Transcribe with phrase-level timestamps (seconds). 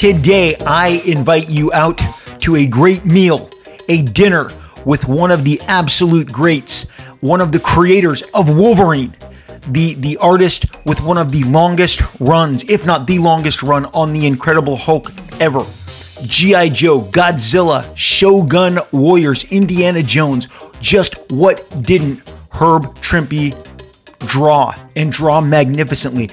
[0.00, 2.00] Today, I invite you out
[2.38, 3.50] to a great meal,
[3.90, 4.50] a dinner
[4.86, 6.88] with one of the absolute greats,
[7.20, 9.14] one of the creators of Wolverine,
[9.68, 14.14] the, the artist with one of the longest runs, if not the longest run on
[14.14, 15.66] the Incredible Hulk ever.
[16.22, 16.70] G.I.
[16.70, 20.48] Joe, Godzilla, Shogun Warriors, Indiana Jones.
[20.80, 23.54] Just what didn't Herb Trimpe
[24.20, 26.30] draw and draw magnificently?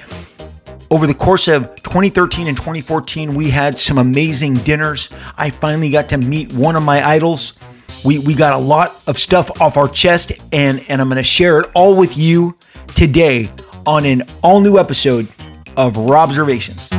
[0.90, 5.10] Over the course of 2013 and 2014, we had some amazing dinners.
[5.36, 7.58] I finally got to meet one of my idols.
[8.04, 11.22] We, we got a lot of stuff off our chest, and, and I'm going to
[11.22, 12.56] share it all with you
[12.94, 13.50] today
[13.86, 15.28] on an all new episode
[15.76, 16.90] of Robservations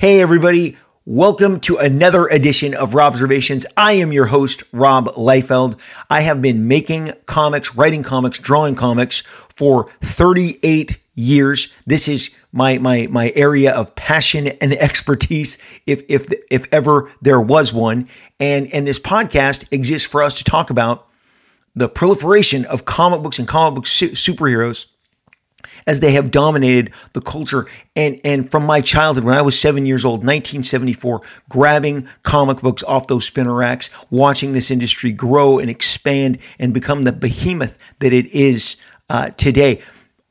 [0.00, 0.78] Hey, everybody.
[1.12, 3.66] Welcome to another edition of Robservations.
[3.76, 5.80] I am your host, Rob Liefeld.
[6.08, 9.22] I have been making comics, writing comics, drawing comics
[9.56, 11.74] for 38 years.
[11.84, 17.40] This is my my my area of passion and expertise, if if if ever there
[17.40, 18.06] was one.
[18.38, 21.08] And and this podcast exists for us to talk about
[21.74, 24.86] the proliferation of comic books and comic book su- superheroes
[25.86, 27.66] as they have dominated the culture.
[27.96, 32.82] And, and from my childhood, when I was seven years old, 1974, grabbing comic books
[32.82, 38.12] off those spinner racks, watching this industry grow and expand and become the behemoth that
[38.12, 38.76] it is
[39.08, 39.80] uh, today.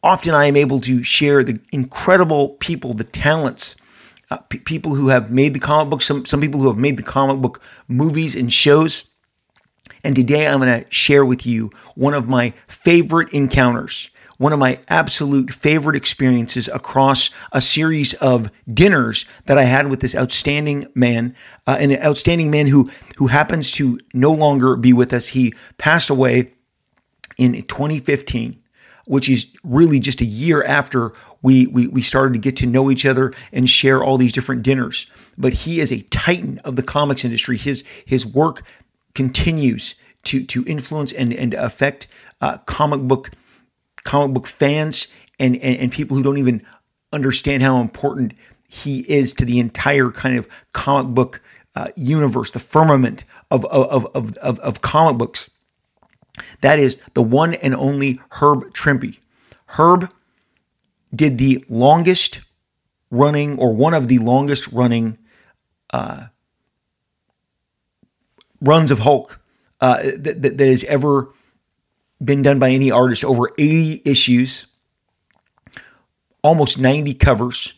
[0.01, 3.75] Often I am able to share the incredible people, the talents,
[4.31, 6.97] uh, p- people who have made the comic book, some, some people who have made
[6.97, 9.11] the comic book movies and shows.
[10.03, 14.09] And today I'm going to share with you one of my favorite encounters
[14.39, 19.99] one of my absolute favorite experiences across a series of dinners that I had with
[19.99, 21.35] this outstanding man,
[21.67, 25.27] uh, an outstanding man who who happens to no longer be with us.
[25.27, 26.53] He passed away
[27.37, 28.59] in 2015
[29.09, 32.91] which is really just a year after we, we, we started to get to know
[32.91, 35.09] each other and share all these different dinners.
[35.35, 37.57] But he is a titan of the comics industry.
[37.57, 38.61] His his work
[39.15, 42.07] continues to to influence and and affect
[42.39, 43.31] uh, comic book
[44.09, 45.07] comic book fans
[45.39, 46.65] and, and, and people who don't even
[47.13, 48.33] understand how important
[48.67, 51.41] he is to the entire kind of comic book
[51.75, 55.51] uh, universe, the firmament of, of, of, of, of comic books.
[56.61, 59.19] That is the one and only Herb Trimpe.
[59.67, 60.11] Herb
[61.13, 62.41] did the longest
[63.11, 65.19] running, or one of the longest running
[65.93, 66.27] uh,
[68.59, 69.39] runs of Hulk
[69.81, 71.29] uh, that, that, that has ever
[72.23, 73.23] been done by any artist.
[73.23, 74.67] Over 80 issues,
[76.43, 77.75] almost 90 covers.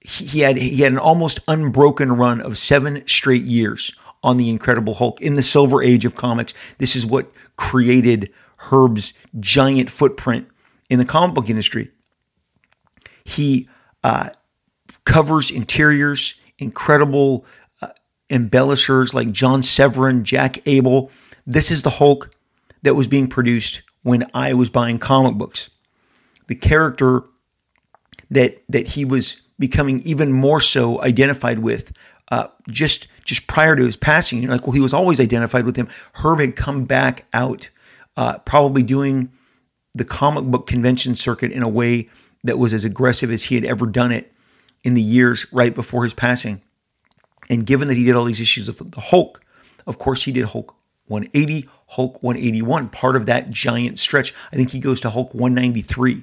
[0.00, 4.94] He had he had an almost unbroken run of seven straight years on the Incredible
[4.94, 6.54] Hulk in the Silver Age of comics.
[6.78, 10.48] This is what created Herb's giant footprint
[10.88, 11.90] in the comic book industry.
[13.24, 13.68] He
[14.02, 14.30] uh,
[15.04, 17.44] covers interiors, incredible
[17.82, 17.88] uh,
[18.30, 21.10] embellishers like John Severin, Jack Abel.
[21.46, 22.30] This is the Hulk
[22.82, 25.70] that was being produced when I was buying comic books.
[26.46, 27.22] The character
[28.30, 31.92] that that he was becoming even more so identified with
[32.30, 34.42] uh, just just prior to his passing.
[34.42, 35.88] You're like, well, he was always identified with him.
[36.14, 37.68] Herb had come back out,
[38.16, 39.30] uh, probably doing
[39.94, 42.08] the comic book convention circuit in a way
[42.44, 44.32] that was as aggressive as he had ever done it
[44.84, 46.62] in the years right before his passing.
[47.50, 49.40] And given that he did all these issues of the Hulk,
[49.86, 50.76] of course, he did Hulk
[51.08, 54.32] 180, Hulk 181, part of that giant stretch.
[54.52, 56.22] I think he goes to Hulk 193.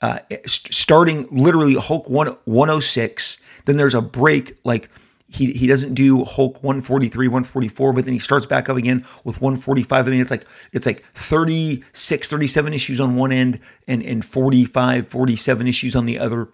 [0.00, 4.88] Uh, starting literally Hulk 1, 106, then there's a break like
[5.26, 9.40] he, he doesn't do Hulk 143, 144, but then he starts back up again with
[9.40, 10.06] 145.
[10.06, 15.08] I mean, it's like it's like 36, 37 issues on one end and, and 45,
[15.08, 16.48] 47 issues on the other.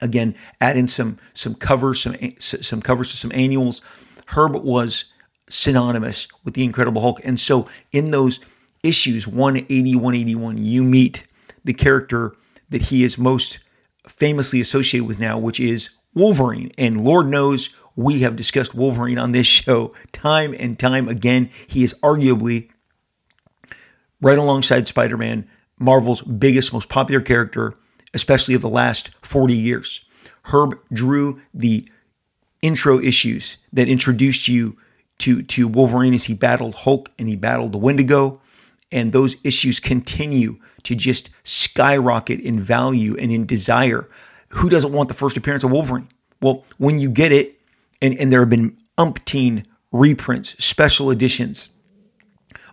[0.00, 3.82] Again, add in some some covers, some some covers to some annuals.
[4.26, 5.12] Herb was
[5.48, 7.20] synonymous with the Incredible Hulk.
[7.24, 8.40] And so in those
[8.82, 11.26] issues 180, 181, you meet
[11.64, 12.34] the character
[12.70, 13.60] that he is most
[14.06, 16.72] famously associated with now, which is Wolverine.
[16.78, 21.50] And Lord knows we have discussed Wolverine on this show time and time again.
[21.66, 22.70] He is arguably
[24.20, 25.48] right alongside Spider Man,
[25.78, 27.74] Marvel's biggest, most popular character,
[28.14, 30.04] especially of the last 40 years.
[30.44, 31.88] Herb drew the
[32.62, 34.76] intro issues that introduced you
[35.18, 38.40] to to Wolverine as he battled Hulk and he battled the Wendigo.
[38.90, 44.08] And those issues continue to just skyrocket in value and in desire.
[44.48, 46.08] Who doesn't want the first appearance of Wolverine?
[46.40, 47.60] Well, when you get it,
[48.00, 51.68] and, and there have been umpteen reprints, special editions,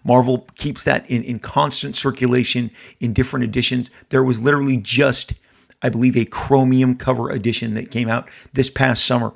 [0.05, 3.89] Marvel keeps that in, in constant circulation in different editions.
[4.09, 5.33] There was literally just,
[5.81, 9.33] I believe, a chromium cover edition that came out this past summer.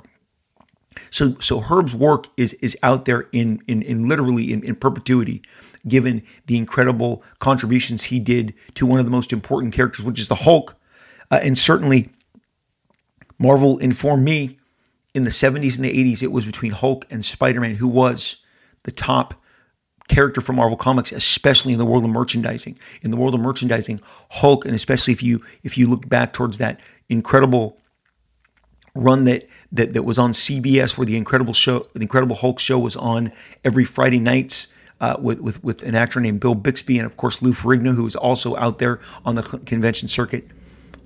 [1.10, 5.42] So, so Herb's work is is out there in in, in literally in, in perpetuity,
[5.86, 10.28] given the incredible contributions he did to one of the most important characters, which is
[10.28, 10.76] the Hulk,
[11.30, 12.10] uh, and certainly
[13.38, 14.58] Marvel informed me
[15.14, 18.38] in the 70s and the 80s it was between Hulk and Spider-Man who was
[18.84, 19.34] the top
[20.10, 22.78] character from Marvel Comics, especially in the world of merchandising.
[23.02, 26.58] In the world of merchandising, Hulk, and especially if you if you look back towards
[26.58, 27.79] that incredible
[28.94, 32.78] run that that that was on CBS, where the Incredible show, the Incredible Hulk show
[32.78, 33.32] was on
[33.64, 34.68] every Friday nights.
[35.02, 38.02] Uh, with, with with an actor named Bill Bixby and of course Lou Ferrigno, who
[38.02, 40.46] was also out there on the convention circuit.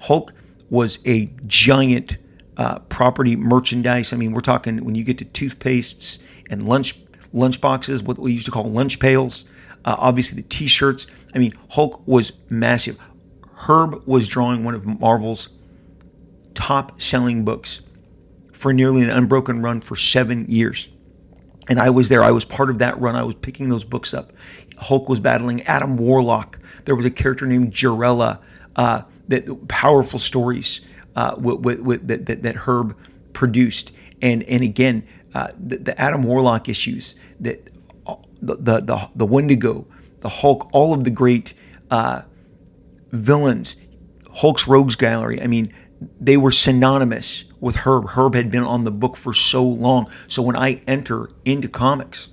[0.00, 0.32] Hulk
[0.68, 2.18] was a giant
[2.56, 4.12] uh, property merchandise.
[4.12, 6.20] I mean, we're talking when you get to toothpastes
[6.50, 6.98] and lunch
[7.32, 9.44] lunch boxes, what we used to call lunch pails.
[9.84, 11.06] Uh, obviously, the T-shirts.
[11.34, 12.98] I mean, Hulk was massive.
[13.54, 15.48] Herb was drawing one of Marvel's
[16.54, 17.82] top-selling books
[18.52, 20.88] for nearly an unbroken run for seven years.
[21.68, 22.22] And I was there.
[22.22, 23.16] I was part of that run.
[23.16, 24.32] I was picking those books up.
[24.76, 26.58] Hulk was battling Adam Warlock.
[26.84, 28.44] There was a character named Jarella.
[28.76, 30.80] Uh, that powerful stories
[31.16, 32.96] uh, with, with, that, that, that Herb
[33.32, 33.92] produced.
[34.22, 37.68] And and again, uh, the, the, Adam Warlock issues, that
[38.40, 39.86] the, the the the Wendigo,
[40.20, 41.54] the Hulk, all of the great
[41.90, 42.22] uh,
[43.10, 43.76] villains,
[44.32, 45.42] Hulk's Rogues Gallery.
[45.42, 45.66] I mean,
[46.20, 48.10] they were synonymous with Herb.
[48.10, 50.08] Herb had been on the book for so long.
[50.26, 52.30] So when I enter into comics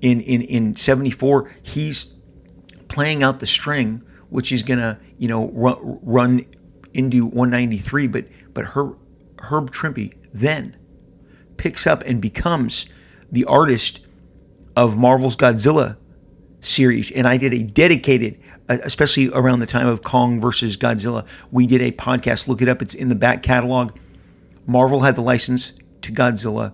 [0.00, 2.14] in in in '74, he's
[2.88, 6.46] playing out the string, which is gonna you know run, run
[6.94, 8.06] into 193.
[8.08, 8.98] But but Herb
[9.38, 10.76] Herb Trimpe then
[11.56, 12.86] picks up and becomes
[13.30, 14.06] the artist
[14.76, 15.96] of Marvel's Godzilla
[16.60, 17.10] series.
[17.10, 18.38] And I did a dedicated,
[18.68, 22.48] uh, especially around the time of Kong versus Godzilla, we did a podcast.
[22.48, 23.96] Look it up, it's in the back catalog.
[24.66, 25.72] Marvel had the license
[26.02, 26.72] to Godzilla.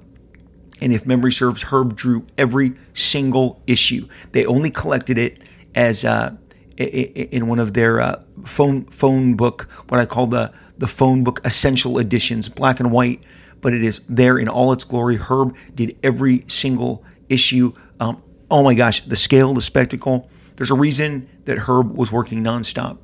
[0.81, 4.09] And if memory serves, Herb drew every single issue.
[4.33, 5.39] They only collected it
[5.75, 6.35] as uh,
[6.77, 11.41] in one of their uh, phone phone book, what I call the the phone book
[11.45, 13.23] essential editions, black and white
[13.65, 15.17] but it is there in all its glory.
[15.17, 17.73] Herb did every single issue.
[17.99, 20.29] Um, oh my gosh, the scale, the spectacle.
[20.57, 22.99] There's a reason that Herb was working nonstop.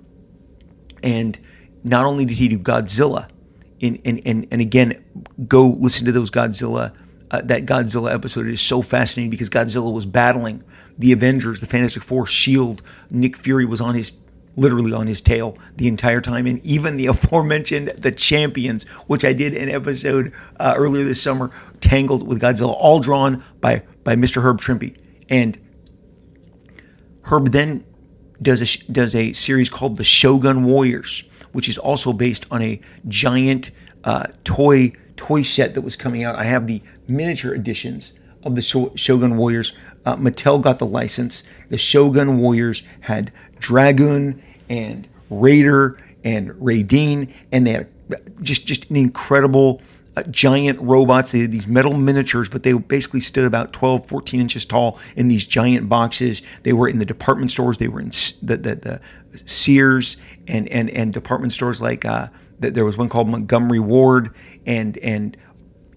[1.02, 1.38] And
[1.84, 3.28] not only did he do Godzilla,
[3.82, 4.94] and, and, and, and again,
[5.48, 6.94] go listen to those Godzilla,
[7.30, 8.46] uh, that Godzilla episode.
[8.46, 10.62] It is so fascinating because Godzilla was battling
[10.98, 12.82] the Avengers, the Fantastic Four, S.H.I.E.L.D.
[13.10, 14.12] Nick Fury was on his
[14.56, 16.46] literally on his tail the entire time.
[16.46, 21.50] And even the aforementioned The Champions, which I did an episode uh, earlier this summer,
[21.80, 24.42] Tangled with Godzilla, all drawn by, by Mr.
[24.42, 24.96] Herb Trimpe.
[25.30, 25.58] And
[27.22, 27.84] Herb then
[28.42, 32.80] does a, does a series called The Shogun Warriors, which is also based on a
[33.08, 33.70] giant
[34.04, 36.34] uh, toy toy set that was coming out.
[36.36, 39.74] I have the miniature editions of the Shogun Warriors.
[40.06, 41.42] Uh, Mattel got the license.
[41.68, 44.40] The Shogun Warriors had Dragun
[44.70, 47.88] and Raider and Raydeen, and they had
[48.42, 49.82] just just an incredible
[50.20, 51.32] uh, giant robots.
[51.32, 55.28] They had these metal miniatures, but they basically stood about 12, 14 inches tall in
[55.28, 56.42] these giant boxes.
[56.62, 57.78] They were in the department stores.
[57.78, 60.16] They were in the, the, the Sears
[60.48, 62.28] and, and, and department stores like uh,
[62.58, 64.30] there was one called Montgomery Ward.
[64.66, 65.36] And, and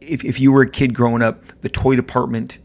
[0.01, 2.59] if, if you were a kid growing up, the toy department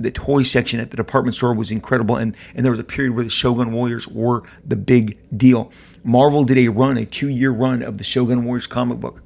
[0.00, 3.14] the toy section at the department store was incredible, and and there was a period
[3.14, 5.70] where the Shogun Warriors were the big deal.
[6.02, 9.22] Marvel did a run, a two year run of the Shogun Warriors comic book.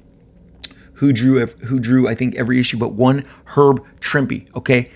[0.97, 4.47] Who drew who drew I think every issue but one Herb Trimpe.
[4.55, 4.91] Okay,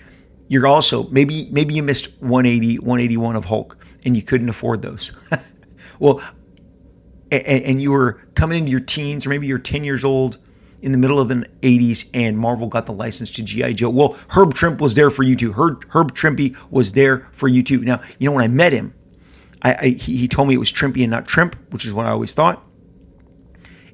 [0.48, 5.12] you're also maybe maybe you missed 180 181 of Hulk and you couldn't afford those.
[5.98, 6.20] well,
[7.30, 10.38] and, and you were coming into your teens or maybe you're 10 years old
[10.82, 13.74] in the middle of the 80s and Marvel got the license to G.I.
[13.74, 13.88] Joe.
[13.88, 15.52] Well, Herb Trimpe was there for you too.
[15.52, 17.80] Herb, Herb Trimpe was there for you too.
[17.80, 18.92] Now, you know, when I met him,
[19.62, 22.06] I, I he, he told me it was Trimpe and not Trimp, which is what
[22.06, 22.62] I always thought.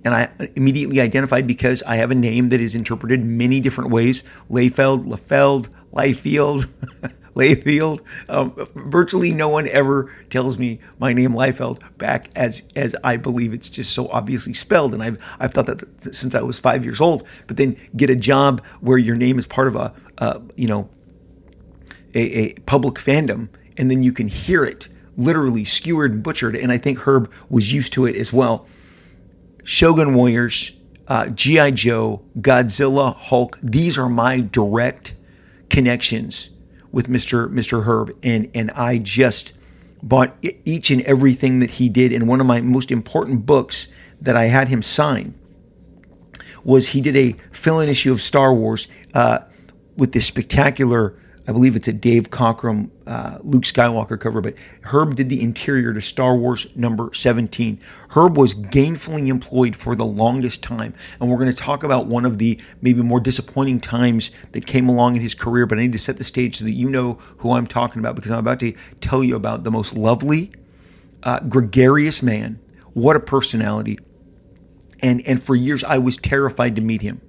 [0.04, 4.22] And I immediately identified because I have a name that is interpreted many different ways
[4.50, 6.68] Layfeld, LaFeld, Liefeld.
[7.38, 8.00] Layfield.
[8.28, 13.54] Um, virtually no one ever tells me my name Liefeld back as as I believe
[13.54, 17.00] it's just so obviously spelled, and I've I've thought that since I was five years
[17.00, 17.26] old.
[17.46, 20.90] But then get a job where your name is part of a uh, you know
[22.14, 26.56] a, a public fandom, and then you can hear it literally skewered and butchered.
[26.56, 28.66] And I think Herb was used to it as well.
[29.68, 30.72] Shogun Warriors,
[31.08, 31.72] uh, G.I.
[31.72, 35.14] Joe, Godzilla, Hulk, these are my direct
[35.68, 36.48] connections
[36.90, 37.52] with Mr.
[37.52, 37.84] Mr.
[37.84, 39.52] Herb, and and I just
[40.02, 40.34] bought
[40.64, 42.14] each and everything that he did.
[42.14, 43.88] And one of my most important books
[44.22, 45.34] that I had him sign
[46.64, 49.40] was he did a fill-in issue of Star Wars uh,
[49.98, 51.14] with this spectacular.
[51.48, 55.94] I believe it's a Dave Cockrum, uh, Luke Skywalker cover, but Herb did the interior
[55.94, 57.80] to Star Wars number 17.
[58.10, 62.26] Herb was gainfully employed for the longest time, and we're going to talk about one
[62.26, 65.92] of the maybe more disappointing times that came along in his career, but I need
[65.94, 68.60] to set the stage so that you know who I'm talking about because I'm about
[68.60, 70.52] to tell you about the most lovely,
[71.22, 72.60] uh, gregarious man.
[72.92, 73.98] What a personality
[75.02, 77.20] and and for years I was terrified to meet him.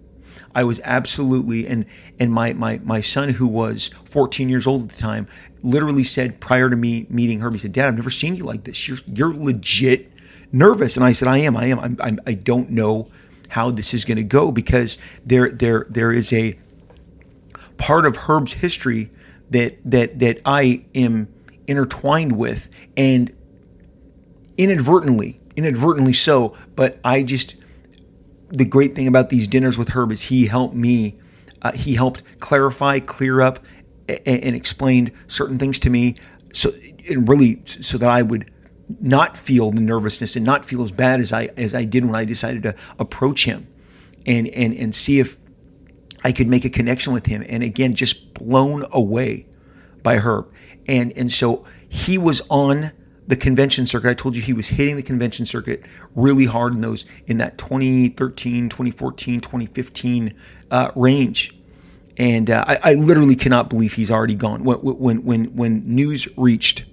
[0.56, 1.86] I was absolutely and
[2.20, 5.28] and my my my son who was 14 years old at the time
[5.62, 8.64] literally said prior to me meeting her, he said, "Dad, I've never seen you like
[8.64, 8.88] this.
[8.88, 10.12] You're you're legit
[10.52, 11.56] nervous." And I said, "I am.
[11.56, 11.80] I am.
[11.80, 13.10] I'm, I'm I don't know
[13.50, 16.58] how this is going to go because there there there is a
[17.78, 19.12] part of Herb's history
[19.50, 21.28] that that that I am
[21.68, 23.32] intertwined with and
[24.58, 27.56] inadvertently inadvertently so but I just
[28.50, 31.16] the great thing about these dinners with Herb is he helped me,
[31.62, 33.66] uh, he helped clarify, clear up,
[34.08, 36.16] and, and explained certain things to me.
[36.54, 36.72] So,
[37.10, 38.52] and really, so that I would
[39.00, 42.16] not feel the nervousness and not feel as bad as I as I did when
[42.16, 43.68] I decided to approach him,
[44.26, 45.38] and and and see if
[46.24, 47.46] I could make a connection with him.
[47.48, 49.46] And again, just blown away
[50.02, 50.52] by Herb,
[50.88, 52.92] and and so he was on
[53.30, 54.10] the convention circuit.
[54.10, 57.60] I told you he was hitting the convention circuit really hard in those in that
[57.60, 60.36] 2013, 2014, 2015
[60.72, 61.56] uh, range.
[62.18, 64.64] And uh, I, I, literally cannot believe he's already gone.
[64.64, 66.86] When when when when news reached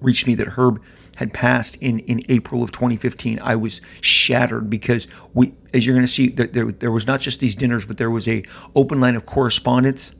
[0.00, 0.82] reached me that Herb
[1.16, 6.06] had passed in in April of 2015, I was shattered because we, as you're going
[6.06, 8.42] to see, there, there was not just these dinners, but there was a
[8.74, 10.14] open line of correspondence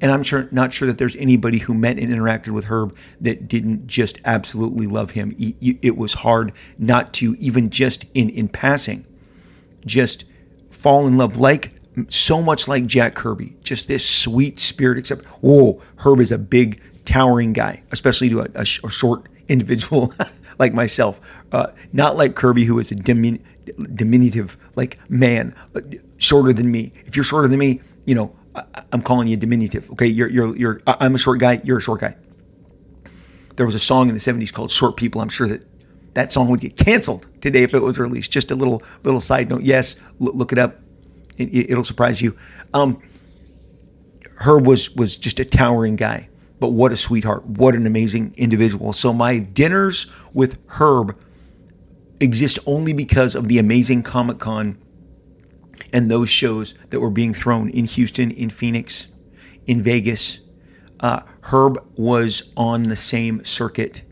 [0.00, 3.48] and I'm sure not sure that there's anybody who met and interacted with Herb that
[3.48, 5.34] didn't just absolutely love him.
[5.38, 9.04] It was hard not to even just in in passing,
[9.84, 10.24] just
[10.70, 11.72] fall in love like
[12.08, 13.56] so much like Jack Kirby.
[13.62, 14.98] Just this sweet spirit.
[14.98, 20.12] Except, whoa, Herb is a big towering guy, especially to a, a, a short individual
[20.58, 21.20] like myself.
[21.52, 23.40] Uh, not like Kirby, who is a dimin-
[23.94, 25.54] diminutive like man,
[26.16, 26.92] shorter than me.
[27.04, 28.34] If you're shorter than me, you know
[28.92, 29.90] I'm calling you diminutive.
[29.92, 30.82] Okay, you're you're you're.
[30.86, 31.60] I'm a short guy.
[31.64, 32.16] You're a short guy.
[33.56, 35.64] There was a song in the '70s called "Short People." I'm sure that
[36.14, 38.30] that song would get canceled today if it was released.
[38.30, 39.62] Just a little little side note.
[39.62, 40.78] Yes, look it up.
[41.38, 42.36] It, will surprise you.
[42.74, 43.00] Um,
[44.36, 47.46] Herb was was just a towering guy, but what a sweetheart!
[47.46, 48.92] What an amazing individual.
[48.92, 51.16] So my dinners with Herb
[52.20, 54.78] exist only because of the amazing Comic Con
[55.92, 59.08] and those shows that were being thrown in Houston, in Phoenix,
[59.66, 60.40] in Vegas.
[61.00, 64.02] Uh, Herb was on the same circuit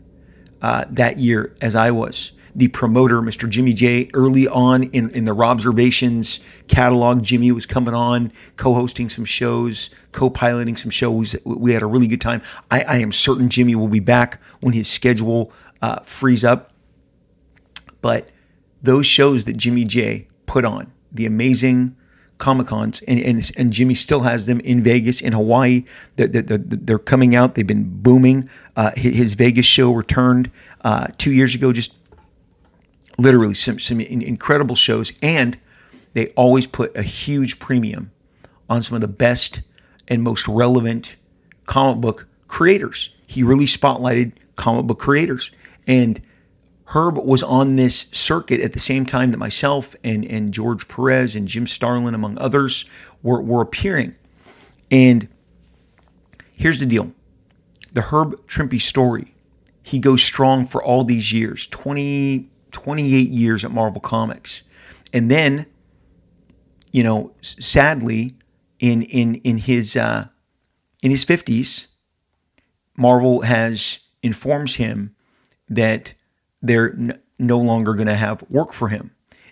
[0.61, 2.33] uh, that year as I was.
[2.55, 3.47] The promoter, Mr.
[3.47, 9.07] Jimmy J, early on in, in the Robservations catalog, Jimmy was coming on, co hosting
[9.07, 11.35] some shows, co piloting some shows.
[11.45, 12.41] We had a really good time.
[12.71, 16.73] I, I, am certain Jimmy will be back when his schedule uh, frees up.
[18.01, 18.29] But
[18.81, 21.95] those shows that Jimmy J put on, the amazing
[22.39, 25.83] Comic Cons, and, and, and Jimmy still has them in Vegas, in Hawaii.
[26.15, 27.55] They're, they're, they're coming out.
[27.55, 28.49] They've been booming.
[28.77, 30.49] Uh, his Vegas show returned
[30.81, 31.93] uh, two years ago, just
[33.17, 35.11] literally some, some incredible shows.
[35.21, 35.57] And
[36.13, 38.11] they always put a huge premium
[38.69, 39.61] on some of the best
[40.07, 41.17] and most relevant
[41.65, 43.15] comic book creators.
[43.27, 45.51] He really spotlighted comic book creators.
[45.87, 46.21] And
[46.89, 51.35] Herb was on this circuit at the same time that myself and, and George Perez
[51.35, 52.85] and Jim Starlin, among others,
[53.21, 54.15] were, were appearing.
[54.89, 55.27] And
[56.53, 57.13] here's the deal
[57.93, 59.35] the Herb Trimpe story.
[59.83, 64.63] He goes strong for all these years 20, 28 years at Marvel Comics.
[65.13, 65.67] And then,
[66.91, 68.31] you know, sadly,
[68.79, 70.27] in in in his uh,
[71.03, 71.87] in his 50s,
[72.97, 75.15] Marvel has informs him
[75.69, 76.15] that
[76.61, 79.11] they're n- no longer going to have work for him.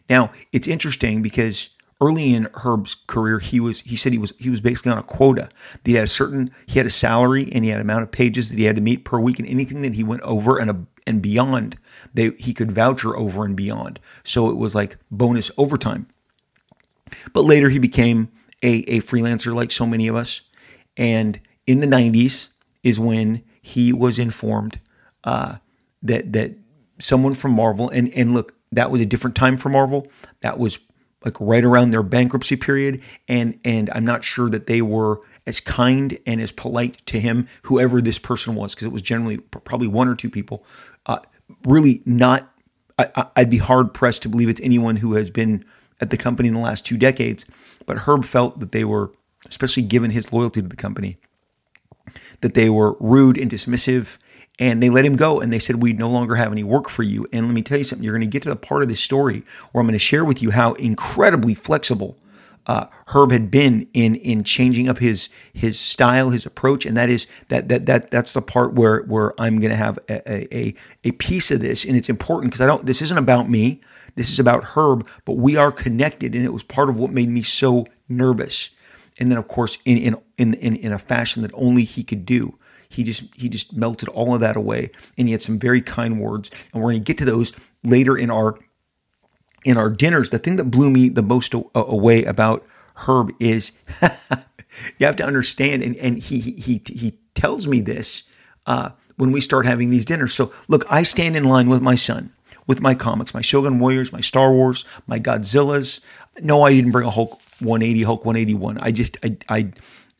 [0.10, 1.70] Now, it's interesting because
[2.02, 5.04] early in Herb's career, he was he said he was he was basically on a
[5.04, 5.50] quota.
[5.84, 8.58] He had a certain he had a salary and he had amount of pages that
[8.58, 11.22] he had to meet per week, and anything that he went over and a, and
[11.22, 11.78] beyond,
[12.14, 14.00] they he could voucher over and beyond.
[14.24, 16.08] So it was like bonus overtime.
[17.34, 18.30] But later he became
[18.62, 20.42] a, a freelancer like so many of us,
[20.96, 22.50] and in the '90s
[22.84, 24.80] is when he was informed
[25.24, 25.58] uh,
[26.04, 26.56] that that
[27.00, 30.08] someone from Marvel, and and look, that was a different time for Marvel.
[30.42, 30.80] That was
[31.26, 35.60] like right around their bankruptcy period, and and I'm not sure that they were as
[35.60, 39.88] kind and as polite to him, whoever this person was, because it was generally probably
[39.88, 40.66] one or two people,
[41.06, 41.20] uh,
[41.66, 42.52] really not
[42.98, 45.64] I, I'd be hard pressed to believe it's anyone who has been
[46.02, 47.46] at the company in the last two decades.
[47.86, 49.12] But Herb felt that they were,
[49.48, 51.18] especially given his loyalty to the company,
[52.42, 54.18] that they were rude and dismissive
[54.60, 57.04] and they let him go and they said we no longer have any work for
[57.04, 57.28] you.
[57.34, 59.00] And let me tell you something you're going to get to the part of this
[59.00, 62.18] story where i'm going to share with you how incredibly flexible
[62.68, 67.10] uh, herb had been in in changing up his his style his approach and that
[67.10, 70.74] is that that that that's the part where where i'm going to have a, a
[71.06, 73.80] a piece of this and it's important because i don't this isn't about me
[74.16, 77.30] this is about herb but we are connected and it was part of what made
[77.30, 78.70] me so nervous.
[79.20, 82.26] And then of course in in in in, in a fashion that only he could
[82.26, 82.58] do
[82.90, 86.20] he just he just melted all of that away and he had some very kind
[86.20, 87.54] words and we're going to get to those
[87.84, 88.58] later in our
[89.66, 90.30] in our dinners.
[90.30, 92.66] The thing that blew me the most away about
[93.08, 93.74] herb is
[94.98, 98.24] you have to understand and and he he he tells me this
[98.66, 100.34] uh, when we start having these dinners.
[100.34, 102.32] So look i stand in line with my son
[102.66, 106.02] with my comics my shogun warriors my star wars my godzillas.
[106.42, 109.72] No i didn't bring a hulk 180 hulk 181 i just i i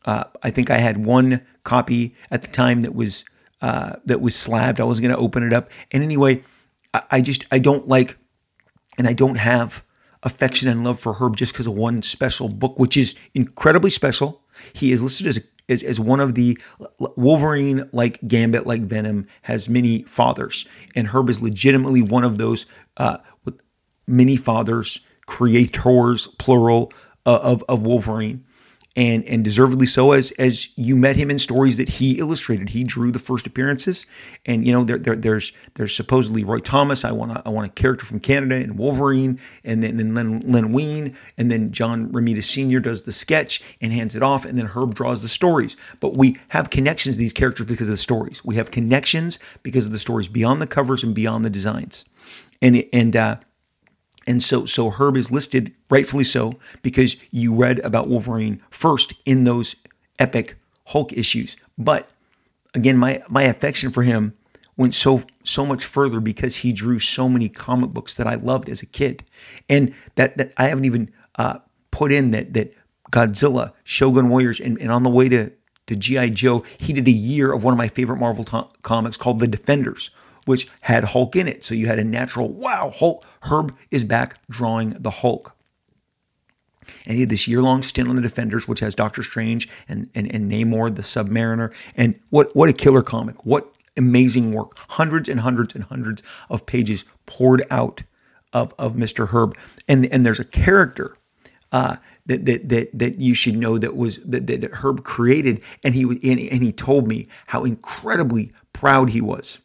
[0.08, 3.26] uh, I think I had one copy at the time that was
[3.62, 4.80] uh, that was slabbed.
[4.80, 5.70] I wasn't going to open it up.
[5.92, 6.42] And anyway,
[6.94, 8.18] I, I, just I don't like,
[8.98, 9.84] and I don't have
[10.24, 14.42] affection and love for Herb just because of one special book, which is incredibly special.
[14.74, 16.58] He is listed as as one of the
[17.18, 22.66] Wolverine, like Gambit, like Venom, has many fathers, and Herb is legitimately one of those
[22.96, 23.60] uh, with
[24.08, 26.94] many fathers, creators, plural,
[27.26, 28.46] uh, of of Wolverine
[28.98, 32.68] and and deservedly so as as you met him in stories that he illustrated.
[32.68, 34.08] He drew the first appearances,
[34.46, 37.06] and you know there, there there's there's supposedly Roy Thomas.
[37.06, 40.74] I want I want a character from Canada and Wolverine, and then then Len, Len
[40.74, 42.80] Wein, and then John Romita Sr.
[42.80, 45.78] does the sketch and hands it off, and then Herb draws the stories.
[46.00, 48.44] But we have connections to these characters because of the stories.
[48.44, 52.06] We have connections because of the stories beyond the covers and beyond the designs,
[52.64, 53.38] and and uh,
[54.28, 59.46] and so, so Herb is listed rightfully so because you read about Wolverine first in
[59.46, 59.76] those
[60.20, 61.58] epic Hulk issues.
[61.78, 62.10] But
[62.74, 64.34] again, my my affection for him
[64.78, 68.70] went so so much further because he drew so many comic books that I loved
[68.70, 69.24] as a kid,
[69.70, 71.60] and that that I haven't even uh,
[71.92, 72.74] put in that that
[73.12, 75.52] Godzilla, Shogun Warriors, and, and on the way to
[75.88, 79.18] to GI Joe, he did a year of one of my favorite Marvel to- comics
[79.18, 80.12] called The Defenders,
[80.48, 81.64] which had Hulk in it.
[81.64, 83.26] So you had a natural, wow, Hulk.
[83.44, 85.56] Herb is back drawing the Hulk.
[87.06, 90.10] And he had this year long stint on the Defenders, which has Doctor Strange and,
[90.16, 91.74] and, and Namor, the Submariner.
[91.96, 93.46] And what, what a killer comic.
[93.46, 94.78] What amazing work.
[94.90, 98.04] Hundreds and hundreds and hundreds of pages poured out
[98.54, 99.30] of, of Mr.
[99.30, 99.58] Herb.
[99.88, 101.18] And, and there's a character
[101.72, 105.62] uh, that, that, that, that you should know that was that, that Herb created.
[105.84, 109.62] And he, and, and he told me how incredibly proud he was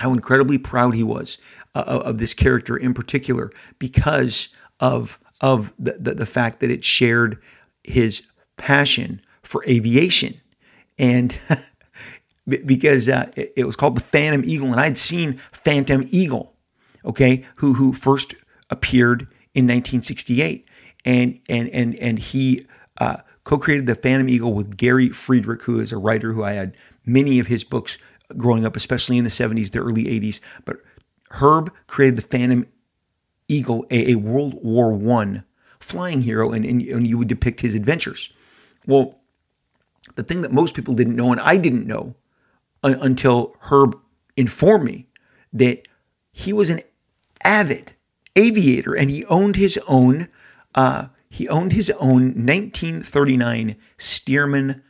[0.00, 1.38] how incredibly proud he was
[1.74, 4.48] uh, of this character in particular because
[4.80, 7.38] of of the, the, the fact that it shared
[7.84, 8.22] his
[8.56, 10.38] passion for aviation.
[10.98, 11.38] And
[12.66, 16.54] because uh, it, it, was called the Phantom Eagle and I'd seen Phantom Eagle
[17.04, 18.34] okay who who first
[18.68, 19.22] appeared
[19.54, 20.68] in 1968
[21.04, 22.66] and and and and he
[22.98, 26.76] uh, co-created the Phantom Eagle with Gary Friedrich who is a writer who I had
[27.06, 27.98] many of his books
[28.36, 30.40] growing up, especially in the 70s, the early 80s.
[30.64, 30.78] But
[31.30, 32.66] Herb created the Phantom
[33.48, 35.44] Eagle, a, a World War One
[35.80, 38.32] flying hero, and, and, and you would depict his adventures.
[38.86, 39.20] Well,
[40.14, 42.14] the thing that most people didn't know, and I didn't know
[42.82, 43.98] uh, until Herb
[44.36, 45.06] informed me
[45.52, 45.88] that
[46.32, 46.80] he was an
[47.44, 47.92] avid
[48.36, 50.28] aviator and he owned his own
[50.74, 54.82] uh, he owned his own 1939 Stearman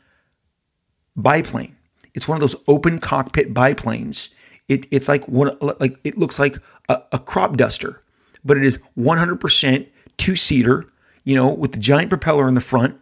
[1.15, 1.75] biplane.
[2.13, 4.29] It's one of those open cockpit biplanes.
[4.67, 6.57] It, it's like one like it looks like
[6.89, 8.01] a, a crop duster,
[8.45, 10.87] but it is 100% two seater.
[11.23, 12.99] You know, with the giant propeller in the front.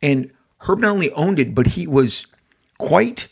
[0.00, 2.26] And Herb not only owned it, but he was
[2.78, 3.28] quite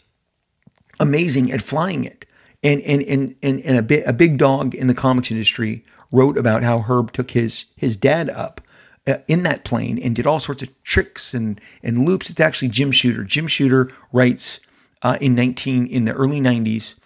[0.99, 2.27] amazing at flying it.
[2.63, 6.39] And and and and, and a bit a big dog in the comics industry wrote
[6.39, 8.61] about how Herb took his his dad up
[9.07, 12.31] uh, in that plane and did all sorts of tricks and and loops.
[12.31, 13.25] It's actually Jim Shooter.
[13.25, 14.61] Jim Shooter writes
[15.05, 16.97] uh, in 19 in the early 90s.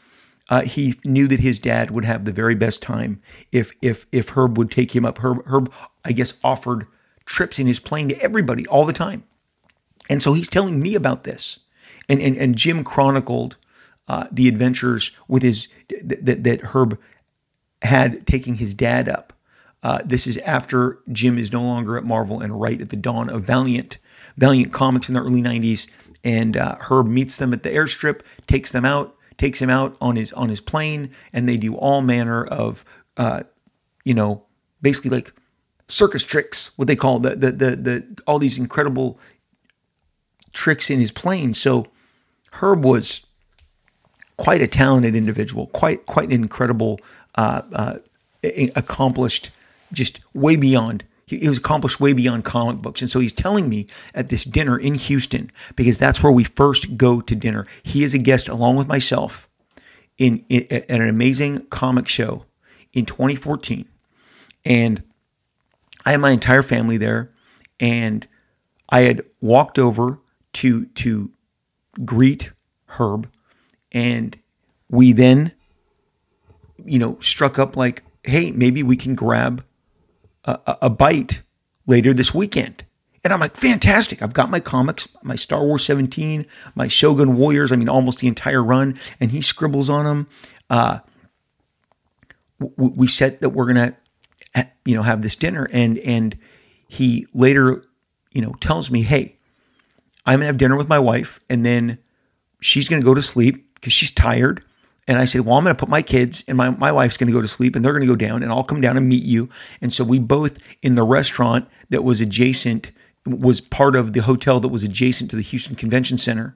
[0.49, 3.21] Uh, he knew that his dad would have the very best time
[3.53, 5.19] if if if Herb would take him up.
[5.19, 5.71] Herb, Herb,
[6.07, 6.87] I guess, offered
[7.27, 9.25] trips in his plane to everybody all the time,
[10.09, 11.59] and so he's telling me about this.
[12.09, 13.59] And and, and Jim chronicled
[14.07, 15.69] uh, the adventures with his
[16.03, 16.99] that that Herb
[17.83, 19.35] had taking his dad up.
[19.83, 23.29] Uh, this is after Jim is no longer at Marvel and right at the dawn
[23.29, 23.99] of Valiant.
[24.39, 25.89] Valiant Comics in the early 90s
[26.25, 30.17] and uh, Herb meets them at the airstrip, takes them out takes him out on
[30.17, 32.85] his on his plane, and they do all manner of,
[33.17, 33.45] uh,
[34.05, 34.45] you know,
[34.83, 35.33] basically like
[35.87, 39.19] circus tricks, what they call the the the, the all these incredible
[40.53, 41.55] tricks in his plane.
[41.55, 41.87] So
[42.51, 43.25] Herb was
[44.37, 47.01] quite a talented individual, quite quite an incredible,
[47.37, 47.99] uh, uh,
[48.77, 49.51] accomplished,
[49.93, 51.05] just way beyond.
[51.29, 54.45] He, he was accomplished way beyond comic books, and so he's telling me at this
[54.45, 57.67] dinner in Houston because that's where we first go to dinner.
[57.83, 59.49] He is a guest along with myself
[60.17, 62.45] in, in at an amazing comic show
[62.93, 63.87] in 2014,
[64.65, 65.03] and
[66.07, 67.31] I had my entire family there,
[67.79, 68.27] and
[68.89, 70.19] I had walked over
[70.55, 71.31] to to
[72.05, 72.53] greet
[72.87, 73.29] Herb,
[73.93, 74.39] and
[74.89, 75.53] we then,
[76.85, 79.65] you know, struck up like, hey, maybe we can grab
[80.49, 81.43] a, a bite
[81.87, 82.85] later this weekend.
[83.25, 84.23] And I'm like, fantastic.
[84.23, 88.29] I've got my comics, my Star Wars 17, my Shogun Warriors, I mean, almost the
[88.29, 88.99] entire run.
[89.21, 90.29] And he scribbles on them.
[90.71, 91.01] Uh,
[92.77, 93.93] we said that we're going
[94.55, 95.69] to, you know, have this dinner.
[95.73, 96.39] And, and
[96.89, 97.85] he later,
[98.33, 99.37] you know, tells me, hey,
[100.25, 101.41] I'm going to have dinner with my wife.
[101.51, 101.99] And then
[102.61, 104.63] she's going to go to sleep because she's tired.
[105.09, 107.29] And I said, Well, I'm going to put my kids and my, my wife's going
[107.29, 109.09] to go to sleep and they're going to go down and I'll come down and
[109.09, 109.49] meet you.
[109.81, 112.93] And so we both in the restaurant that was adjacent,
[113.27, 116.55] was part of the hotel that was adjacent to the Houston Convention Center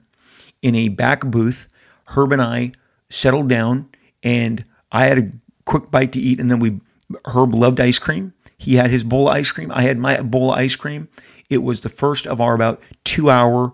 [0.61, 1.67] in a back booth.
[2.05, 2.71] Herb and I
[3.09, 3.89] settled down
[4.21, 5.31] and I had a
[5.65, 6.39] quick bite to eat.
[6.39, 6.79] And then we,
[7.25, 8.33] Herb loved ice cream.
[8.59, 9.71] He had his bowl of ice cream.
[9.73, 11.09] I had my bowl of ice cream.
[11.49, 13.71] It was the first of our about two hour,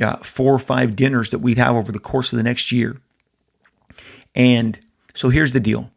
[0.00, 3.00] uh, four or five dinners that we'd have over the course of the next year.
[4.34, 4.78] And
[5.14, 5.90] so here's the deal.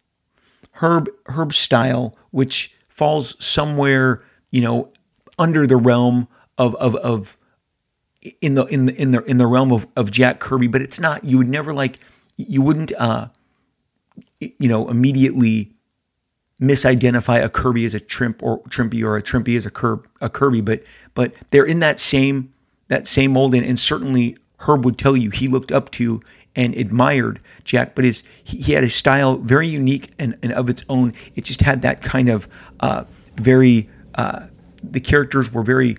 [0.73, 4.91] Herb Herb style, which falls somewhere, you know,
[5.37, 7.37] under the realm of of of
[8.41, 10.99] in the in the in the in the realm of, of Jack Kirby, but it's
[10.99, 11.23] not.
[11.23, 11.99] You would never like
[12.37, 13.27] you wouldn't uh
[14.39, 15.71] you know immediately
[16.61, 20.29] misidentify a Kirby as a Trimp or Trimpy or a Trimpy as a Kirby, a
[20.29, 20.83] Kirby, but
[21.15, 22.53] but they're in that same
[22.87, 26.21] that same mold, and, and certainly Herb would tell you he looked up to
[26.55, 30.83] and admired Jack, but his he, had a style very unique and, and, of its
[30.89, 31.13] own.
[31.35, 32.47] It just had that kind of
[32.81, 33.05] uh,
[33.37, 34.47] very uh,
[34.83, 35.97] the characters were very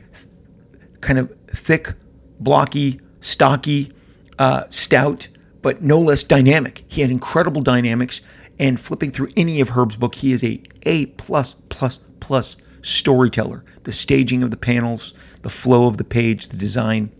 [1.00, 1.92] kind of thick,
[2.40, 3.92] blocky, stocky,
[4.38, 5.28] uh, stout,
[5.62, 6.84] but no less dynamic.
[6.88, 8.20] He had incredible dynamics.
[8.58, 13.64] And flipping through any of Herb's book, he is a A plus plus plus storyteller.
[13.84, 17.10] The staging of the panels, the flow of the page, the design,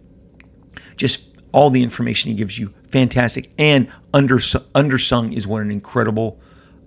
[0.96, 3.50] just all the information he gives you fantastic.
[3.58, 6.40] And undersung, is what an incredible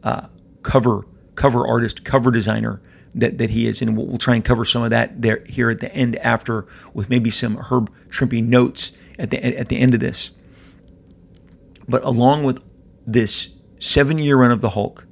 [0.04, 0.28] uh,
[0.62, 2.82] cover cover artist cover designer
[3.14, 3.82] that, that he is.
[3.82, 6.66] And we'll, we'll, try and cover some of that there here at the end after
[6.94, 10.32] with maybe some herb trimpy notes at the at the end of this.
[11.88, 12.64] But along with
[13.06, 13.50] this
[13.80, 15.06] seven year run of the hulk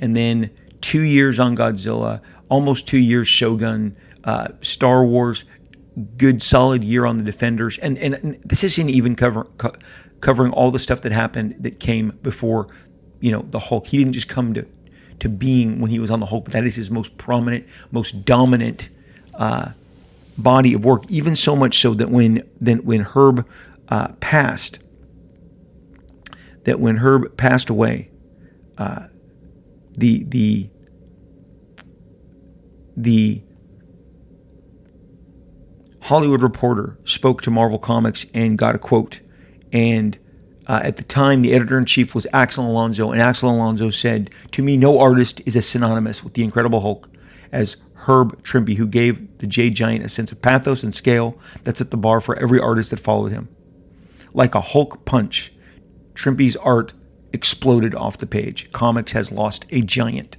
[0.00, 5.44] and then two years on godzilla almost two years shogun uh, star wars
[6.16, 7.78] good solid year on the defenders.
[7.78, 9.72] And and this isn't even cover, co-
[10.20, 12.68] covering all the stuff that happened that came before
[13.20, 13.86] you know the hulk.
[13.86, 14.66] He didn't just come to
[15.20, 18.24] to being when he was on the hulk but that is his most prominent most
[18.24, 18.88] dominant
[19.34, 19.70] uh,
[20.38, 21.04] body of work.
[21.08, 23.46] Even so much so that when then when herb
[23.88, 24.80] uh, passed
[26.64, 28.10] that when herb passed away
[28.78, 29.06] uh,
[29.96, 30.68] the the
[32.96, 33.42] the
[36.04, 39.20] Hollywood Reporter spoke to Marvel Comics and got a quote.
[39.72, 40.18] And
[40.66, 44.28] uh, at the time, the editor in chief was Axel Alonso, and Axel Alonso said,
[44.52, 47.08] To me, no artist is as synonymous with the Incredible Hulk
[47.52, 51.80] as Herb Trimpe, who gave the Jade Giant a sense of pathos and scale that's
[51.80, 53.48] at the bar for every artist that followed him.
[54.34, 55.54] Like a Hulk punch,
[56.12, 56.92] Trimpe's art
[57.32, 58.70] exploded off the page.
[58.72, 60.36] Comics has lost a giant.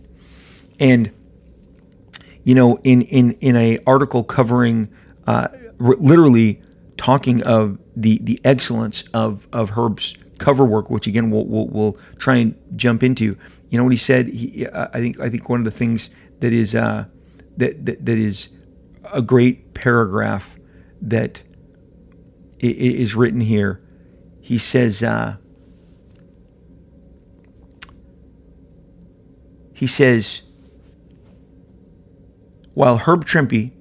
[0.80, 1.10] And,
[2.44, 4.90] you know, in, in, in a article covering
[5.28, 5.48] uh,
[5.80, 6.62] literally
[6.98, 11.94] talking of the the excellence of of Herb's cover work, which again we'll, we'll, we'll
[12.18, 13.38] try and jump into.
[13.70, 14.28] You know what he said?
[14.30, 16.10] He, I think I think one of the things
[16.40, 17.06] that is uh,
[17.58, 18.50] that, that that is
[19.12, 20.58] a great paragraph
[21.02, 21.44] that
[22.60, 23.82] is written here.
[24.42, 25.04] He says.
[25.04, 25.38] Uh,
[29.76, 30.44] he says,
[32.76, 33.74] while Herb Trimpe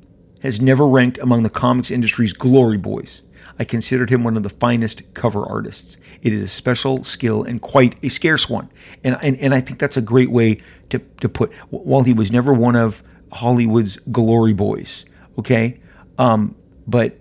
[0.44, 3.22] has never ranked among the comics industry's glory boys.
[3.58, 5.96] I considered him one of the finest cover artists.
[6.20, 8.68] It is a special skill and quite a scarce one.
[9.02, 12.30] And, and, and I think that's a great way to, to put, while he was
[12.30, 13.02] never one of
[13.32, 15.06] Hollywood's glory boys,
[15.38, 15.80] okay?
[16.18, 16.54] Um,
[16.86, 17.16] but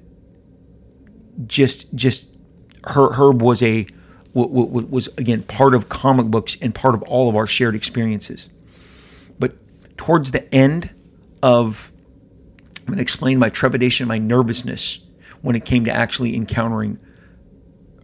[1.48, 2.30] just, just,
[2.84, 3.88] Herb was a,
[4.34, 8.50] was again part of comic books and part of all of our shared experiences.
[9.40, 9.56] But
[9.96, 10.94] towards the end
[11.42, 11.93] of,
[12.84, 15.00] I'm going to explain my trepidation, my nervousness
[15.42, 17.00] when it came to actually encountering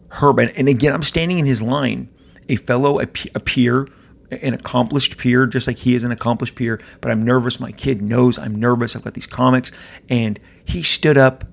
[0.10, 0.40] Herb.
[0.40, 2.10] And, and again, I'm standing in his line,
[2.48, 3.88] a fellow, a, a peer,
[4.32, 6.80] an accomplished peer, just like he is an accomplished peer.
[7.02, 7.60] But I'm nervous.
[7.60, 8.96] My kid knows I'm nervous.
[8.96, 9.72] I've got these comics.
[10.10, 11.44] And he stood up,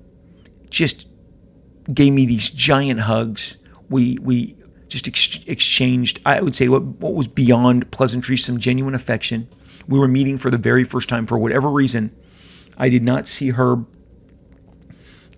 [0.69, 1.07] just
[1.93, 3.57] gave me these giant hugs.
[3.89, 8.95] We, we, just ex- exchanged, I would say, what, what was beyond pleasantry, some genuine
[8.95, 9.47] affection.
[9.87, 12.15] We were meeting for the very first time for whatever reason.
[12.77, 13.87] I did not see Herb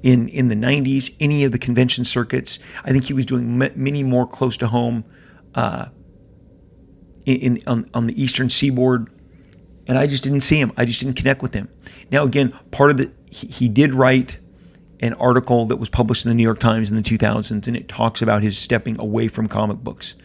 [0.03, 2.59] in in the 90s, any of the convention circuits.
[2.83, 5.03] I think he was doing m- many more close to home
[5.55, 5.87] uh,
[7.25, 9.09] in, in on, on the eastern seaboard,
[9.87, 10.71] and I just didn't see him.
[10.77, 11.69] I just didn't connect with him.
[12.11, 14.39] Now, again, part of the he, he did write
[15.01, 17.87] an article that was published in the New York Times in the 2000s, and it
[17.87, 20.15] talks about his stepping away from comic books,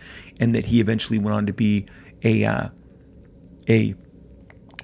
[0.40, 1.87] and that he eventually went on to be
[2.22, 2.68] a uh,
[3.68, 3.94] a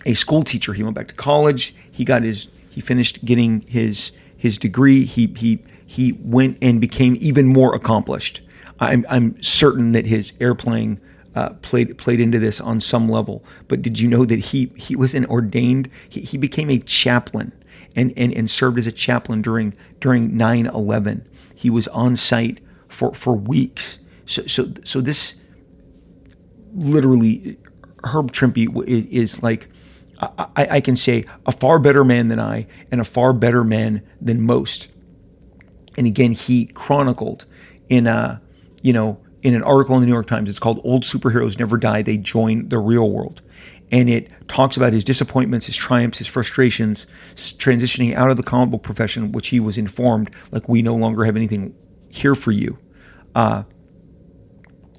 [0.06, 0.72] a school teacher.
[0.72, 1.74] He went back to college.
[1.90, 5.04] He got his he finished getting his his degree.
[5.04, 8.42] He he he went and became even more accomplished.
[8.78, 11.00] I'm I'm certain that his airplaying
[11.34, 13.44] uh, played played into this on some level.
[13.68, 15.90] But did you know that he he was an ordained?
[16.08, 17.52] He, he became a chaplain
[17.96, 21.24] and, and, and served as a chaplain during during 9/11.
[21.54, 23.98] He was on site for, for weeks.
[24.26, 25.36] So so so this
[26.74, 27.58] literally
[28.04, 29.68] Herb Trimpe is, is like
[30.20, 34.02] I, I, can say a far better man than I and a far better man
[34.20, 34.88] than most.
[35.96, 37.46] And again, he chronicled
[37.88, 38.42] in a
[38.82, 40.50] you know in an article in the New York Times.
[40.50, 43.42] It's called "Old Superheroes Never Die; They Join the Real World."
[43.92, 48.70] and it talks about his disappointments, his triumphs, his frustrations, transitioning out of the comic
[48.70, 51.74] book profession, which he was informed like we no longer have anything
[52.08, 52.78] here for you.
[53.34, 53.64] Uh,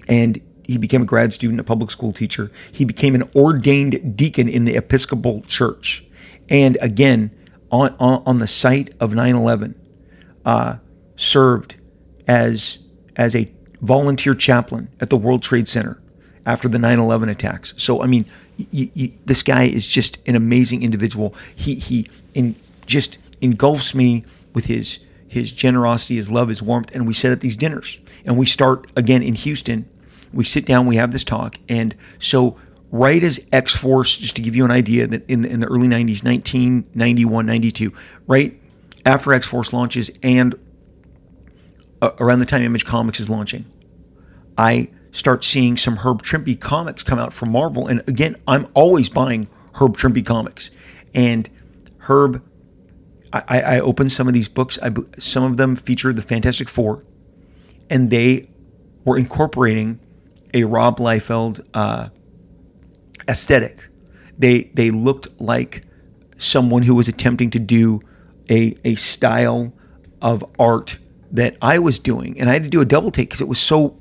[0.10, 2.52] and he became a grad student, a public school teacher.
[2.71, 6.06] He became an ordained deacon in the Episcopal Church,
[6.50, 7.32] and again
[7.71, 9.76] on on, on the site of 9/11,
[10.45, 10.78] uh,
[11.15, 11.76] served
[12.28, 12.80] as
[13.15, 16.02] as a volunteer chaplain at the World Trade Center
[16.45, 17.74] after the 9/11 attacks.
[17.78, 18.26] So I mean,
[19.26, 21.36] this guy is just an amazing individual.
[21.56, 27.08] He he in, just engulfs me with his his generosity, his love, his warmth, and
[27.08, 28.02] we sit at these dinners.
[28.26, 29.88] And we start again in Houston.
[30.34, 32.58] We sit down, we have this talk, and so
[32.91, 35.67] right as X Force, just to give you an idea, that in the, in the
[35.67, 37.94] early 90s, 1991, 92,
[38.28, 38.60] right
[39.06, 40.56] after X Force launches and
[42.02, 43.65] uh, around the time Image Comics is launching,
[44.58, 47.88] I start seeing some Herb Trimpe comics come out from Marvel.
[47.88, 50.72] And again, I'm always buying Herb Trimpe comics.
[51.13, 51.50] And
[52.00, 52.44] Herb,
[53.34, 54.80] I, I opened some of these books.
[54.82, 57.06] I, some of them featured the Fantastic Four,
[57.89, 58.50] and they
[59.06, 60.00] were incorporating
[60.54, 62.10] a Rob Liefeld uh,
[63.28, 63.88] aesthetic.
[64.38, 65.84] They they looked like
[66.38, 68.02] someone who was attempting to do
[68.50, 69.74] a a style
[70.22, 70.98] of art
[71.32, 73.60] that I was doing, and I had to do a double take because it was
[73.60, 73.96] so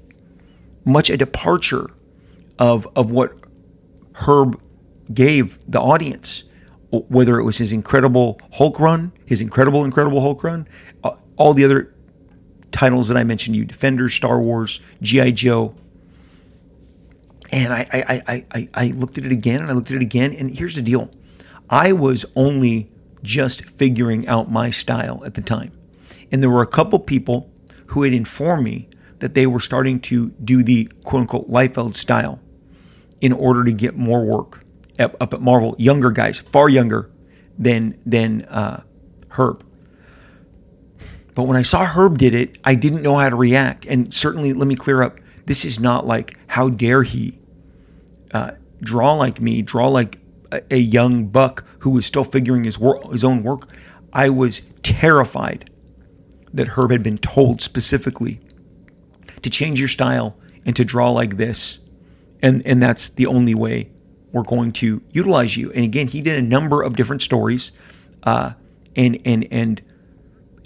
[0.84, 1.90] much a departure
[2.58, 3.34] of of what
[4.14, 4.60] Herb
[5.12, 6.44] gave the audience,
[6.90, 10.68] whether it was his incredible Hulk run, his incredible Incredible Hulk run,
[11.04, 11.94] uh, all the other
[12.70, 15.74] titles that I mentioned you, Defender, Star Wars, GI Joe.
[17.52, 20.34] And I, I, I, I, looked at it again and I looked at it again.
[20.34, 21.10] And here's the deal
[21.68, 22.90] I was only
[23.22, 25.72] just figuring out my style at the time.
[26.30, 27.50] And there were a couple people
[27.86, 32.40] who had informed me that they were starting to do the quote unquote Liefeld style
[33.20, 34.64] in order to get more work
[34.98, 35.74] up, up at Marvel.
[35.78, 37.10] Younger guys, far younger
[37.58, 38.82] than than uh,
[39.30, 39.64] Herb.
[41.34, 43.86] But when I saw Herb did it, I didn't know how to react.
[43.86, 47.39] And certainly, let me clear up: this is not like how dare he
[48.32, 50.18] uh, draw like me, draw like
[50.52, 53.68] a, a young buck who was still figuring his wor- his own work.
[54.12, 55.70] I was terrified
[56.52, 58.40] that Herb had been told specifically
[59.42, 61.80] to change your style and to draw like this.
[62.42, 63.90] And, and that's the only way
[64.32, 65.70] we're going to utilize you.
[65.72, 67.72] And again, he did a number of different stories
[68.24, 68.52] uh,
[68.96, 69.82] and, and, and,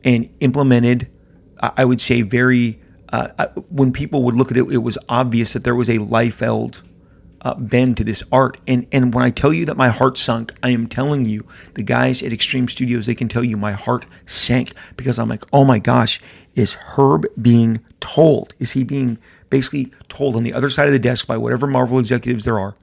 [0.05, 1.11] and implemented,
[1.61, 2.81] I would say, very,
[3.13, 5.99] uh, uh, when people would look at it, it was obvious that there was a
[5.99, 6.83] Liefeld
[7.45, 8.59] uh, bend to this art.
[8.67, 11.83] And and when I tell you that my heart sunk, I am telling you, the
[11.83, 15.65] guys at Extreme Studios, they can tell you my heart sank because I'm like, oh
[15.65, 16.21] my gosh,
[16.55, 18.55] is Herb being told?
[18.59, 19.19] Is he being
[19.51, 22.75] basically told on the other side of the desk by whatever Marvel executives there are?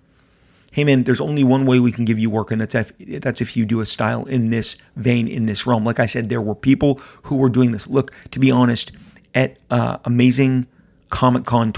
[0.71, 3.41] Hey man, there's only one way we can give you work, and that's if that's
[3.41, 5.84] if you do a style in this vein, in this realm.
[5.84, 7.89] Like I said, there were people who were doing this.
[7.89, 8.93] Look, to be honest,
[9.36, 10.65] at uh, Amazing
[11.10, 11.74] Comic Con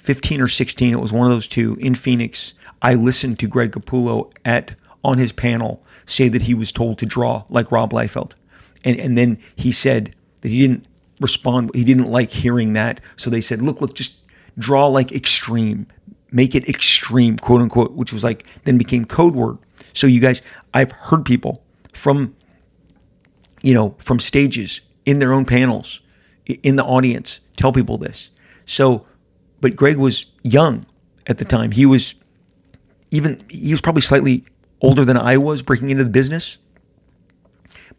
[0.00, 0.92] 2015 or 16.
[0.92, 2.54] It was one of those two in Phoenix.
[2.82, 7.06] I listened to Greg Capullo at on his panel say that he was told to
[7.06, 8.32] draw like Rob Liefeld.
[8.84, 10.86] And, and then he said that he didn't
[11.20, 11.70] respond.
[11.74, 13.00] He didn't like hearing that.
[13.16, 14.18] So they said, look, look, just
[14.58, 15.86] draw like extreme,
[16.32, 19.58] make it extreme, quote unquote, which was like, then became code word.
[19.92, 20.42] So you guys,
[20.74, 22.34] I've heard people from,
[23.62, 26.00] you know, from stages in their own panels,
[26.62, 28.30] in the audience, tell people this.
[28.64, 29.04] So,
[29.60, 30.86] but Greg was young
[31.26, 31.70] at the time.
[31.72, 32.14] He was
[33.10, 34.44] even, he was probably slightly
[34.80, 36.58] older than I was breaking into the business,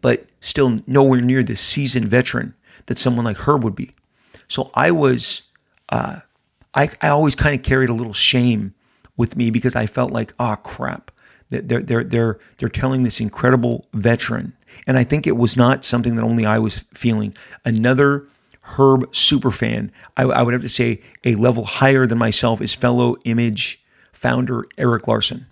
[0.00, 2.54] but still nowhere near the seasoned veteran
[2.86, 3.90] that someone like Herb would be.
[4.48, 5.42] So I was,
[5.90, 6.18] uh,
[6.74, 8.74] I, I always kind of carried a little shame
[9.16, 11.10] with me because I felt like, oh crap,
[11.50, 14.54] That they're they're they're they're telling this incredible veteran,
[14.86, 17.34] and I think it was not something that only I was feeling.
[17.66, 18.26] Another
[18.72, 23.16] Herb superfan, I, I would have to say a level higher than myself, is fellow
[23.24, 23.82] Image
[24.12, 25.46] founder Erik Larsen,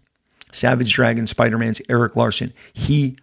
[0.53, 2.53] Savage Dragon Spider Man's Erik Larsen.
[2.73, 3.17] He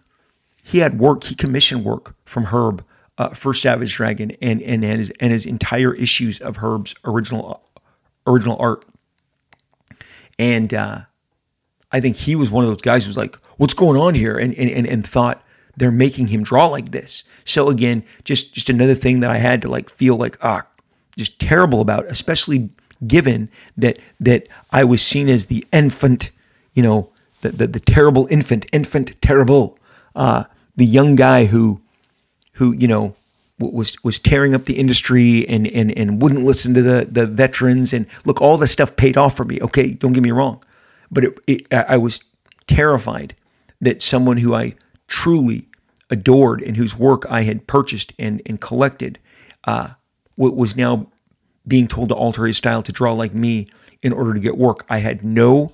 [0.62, 2.84] he had work, he commissioned work from Herb
[3.16, 7.62] uh, for Savage Dragon and and and his, and his entire issues of Herb's original
[8.26, 8.84] original art.
[10.38, 11.00] And uh,
[11.90, 14.36] I think he was one of those guys who was like, "What's going on here?"
[14.38, 15.42] and and and thought
[15.78, 17.24] they're making him draw like this.
[17.44, 20.66] So again, just just another thing that I had to like feel like ah,
[21.16, 22.70] just terrible about, especially
[23.06, 26.30] given that that I was seen as the infant,
[26.74, 27.10] you know,
[27.40, 29.78] the the, the terrible infant, infant terrible,
[30.14, 30.44] uh,
[30.76, 31.80] the young guy who
[32.52, 33.14] who you know
[33.58, 37.92] was was tearing up the industry and and and wouldn't listen to the the veterans
[37.92, 40.62] and look all the stuff paid off for me okay don't get me wrong
[41.10, 42.22] but it, it, I was
[42.66, 43.34] terrified
[43.80, 44.74] that someone who I
[45.08, 45.67] truly
[46.10, 49.18] adored and whose work I had purchased and and collected
[49.64, 49.90] uh,
[50.36, 51.10] was now
[51.66, 53.68] being told to alter his style to draw like me
[54.02, 55.72] in order to get work I had no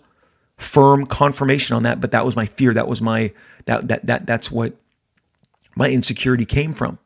[0.57, 3.33] firm confirmation on that but that was my fear that was my
[3.67, 4.75] that that that that's what
[5.77, 6.99] my insecurity came from.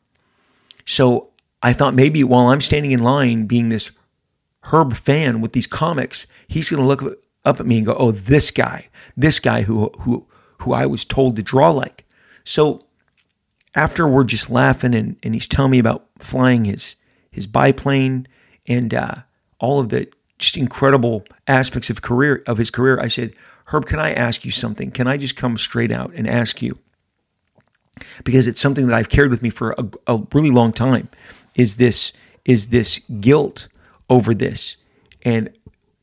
[0.85, 1.31] So
[1.63, 3.91] I thought maybe while I'm standing in line being this
[4.65, 8.13] Herb fan with these comics, he's going to look up at me and go, "Oh,
[8.13, 10.27] this guy, this guy who who
[10.59, 12.05] who I was told to draw like."
[12.45, 12.85] So
[13.75, 16.97] after we're just laughing and, and he's telling me about flying his
[17.31, 18.27] his biplane
[18.67, 19.15] and uh,
[19.61, 23.35] all of the just incredible aspects of career of his career, I said,
[23.67, 24.91] "Herb, can I ask you something?
[24.91, 26.79] Can I just come straight out and ask you?"
[28.25, 31.09] because it's something that I've carried with me for a, a really long time.
[31.55, 32.13] Is this
[32.45, 33.69] is this guilt
[34.09, 34.77] over this?
[35.23, 35.51] And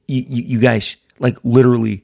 [0.08, 2.04] you, you, you guys, like literally,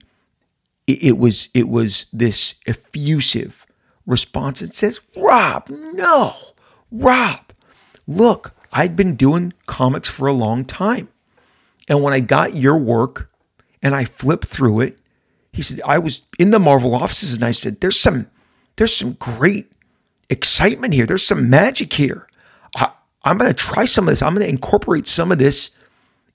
[0.88, 3.61] it, it was it was this effusive
[4.06, 4.62] response.
[4.62, 6.34] It says, "Rob, no,
[6.92, 7.54] Rob,
[8.08, 11.10] look, I'd been doing comics for a long time,
[11.88, 13.32] and when I got your work
[13.82, 14.98] and I flipped through it."
[15.54, 18.28] He said, I was in the Marvel offices and I said, there's some,
[18.78, 19.70] there's some great
[20.30, 21.06] excitement here.
[21.06, 22.26] There's some magic here.
[22.78, 22.92] I,
[23.24, 24.22] I'm going to try some of this.
[24.22, 25.76] I'm going to incorporate some of this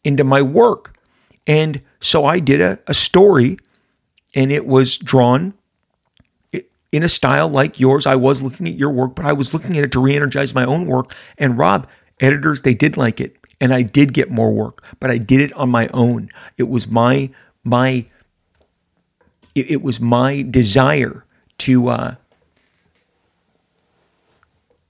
[0.05, 0.99] into my work.
[1.47, 3.57] And so I did a, a story,
[4.35, 5.55] and it was drawn
[6.93, 8.07] in a style like yours.
[8.07, 10.55] I was looking at your work, but I was looking at it to re energize
[10.55, 11.15] my own work.
[11.39, 11.89] And Rob,
[12.21, 13.37] editors, they did like it.
[13.61, 16.29] And I did get more work, but I did it on my own.
[16.59, 17.31] It was my,
[17.65, 18.07] my,
[19.55, 21.25] it, was my desire
[21.59, 22.15] to, uh,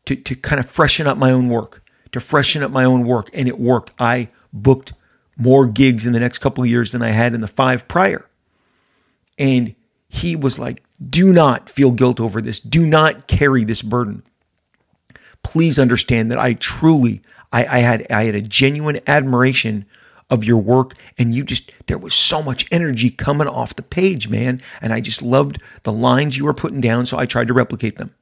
[0.06, 3.30] to, to kind of freshen up my own work, to freshen up my own work.
[3.32, 3.92] And it worked.
[4.00, 4.94] I booked
[5.36, 8.28] more gigs in the next couple of years than I had in the five prior.
[9.38, 9.76] And
[10.08, 12.60] he was like, do not feel guilt over this.
[12.60, 14.22] Do not carry this burden.
[15.42, 19.86] Please understand that I truly, I, I had, I had a genuine admiration
[20.28, 24.28] of your work and you just there was so much energy coming off the page
[24.28, 27.52] man and i just loved the lines you were putting down so i tried to
[27.52, 28.12] replicate them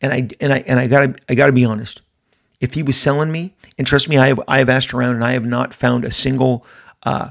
[0.00, 2.02] and I and I and I gotta I gotta be honest.
[2.60, 5.24] If he was selling me, and trust me, I have I have asked around and
[5.24, 6.66] I have not found a single
[7.04, 7.30] uh,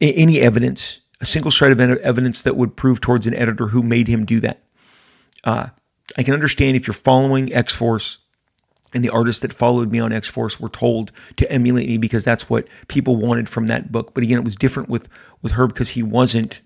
[0.00, 4.08] any evidence, a single shred of evidence that would prove towards an editor who made
[4.08, 4.62] him do that.
[5.42, 5.68] Uh,
[6.18, 8.18] I can understand if you're following X Force
[8.92, 12.26] and the artists that followed me on X Force were told to emulate me because
[12.26, 14.12] that's what people wanted from that book.
[14.12, 15.08] But again, it was different with
[15.40, 16.60] with Herb because he wasn't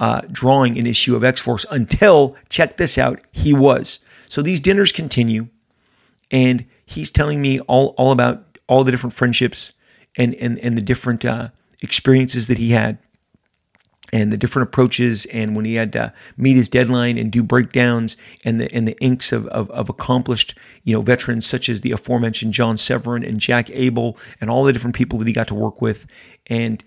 [0.00, 3.98] uh, drawing an issue of X Force until, check this out, he was.
[4.24, 5.48] So these dinners continue,
[6.30, 9.74] and he's telling me all, all about all the different friendships
[10.16, 11.50] and, and, and the different uh,
[11.82, 12.98] experiences that he had.
[14.12, 18.16] And the different approaches and when he had to meet his deadline and do breakdowns
[18.44, 21.92] and the and the inks of, of, of accomplished you know veterans such as the
[21.92, 25.54] aforementioned John Severin and Jack Abel and all the different people that he got to
[25.54, 26.06] work with.
[26.46, 26.82] And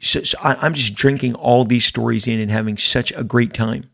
[0.00, 3.52] so, so I, am just drinking all these stories in and having such a great
[3.52, 3.88] time.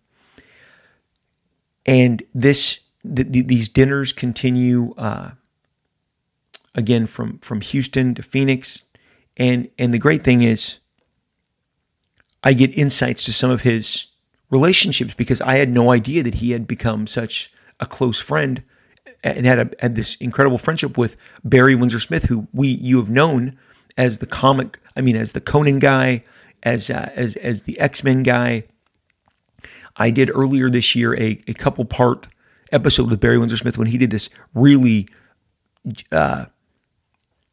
[1.87, 5.31] And this the, the, these dinners continue uh,
[6.75, 8.83] again from from Houston to Phoenix.
[9.37, 10.79] And and the great thing is
[12.45, 14.07] I get insights to some of his
[14.51, 18.63] relationships because I had no idea that he had become such a close friend
[19.25, 23.09] and had a, had this incredible friendship with Barry Windsor Smith, who we you have
[23.09, 23.57] known
[23.97, 26.23] as the comic, I mean, as the Conan guy,
[26.63, 28.65] as uh, as as the X Men guy.
[29.97, 32.27] I did earlier this year a, a couple part
[32.73, 35.09] episode with Barry Windsor Smith when he did this really
[36.13, 36.47] uh,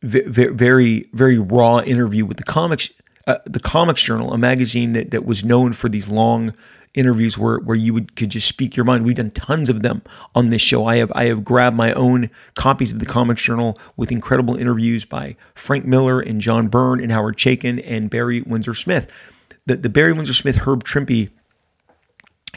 [0.01, 2.89] very very raw interview with the comics
[3.27, 6.53] uh, the Comics Journal, a magazine that, that was known for these long
[6.93, 9.05] interviews where, where you would could just speak your mind.
[9.05, 10.01] We've done tons of them
[10.35, 10.85] on this show.
[10.85, 15.05] I have I have grabbed my own copies of the Comics Journal with incredible interviews
[15.05, 19.47] by Frank Miller and John Byrne and Howard Chaykin and Barry Windsor Smith.
[19.67, 21.29] The the Barry Windsor Smith Herb Trimpe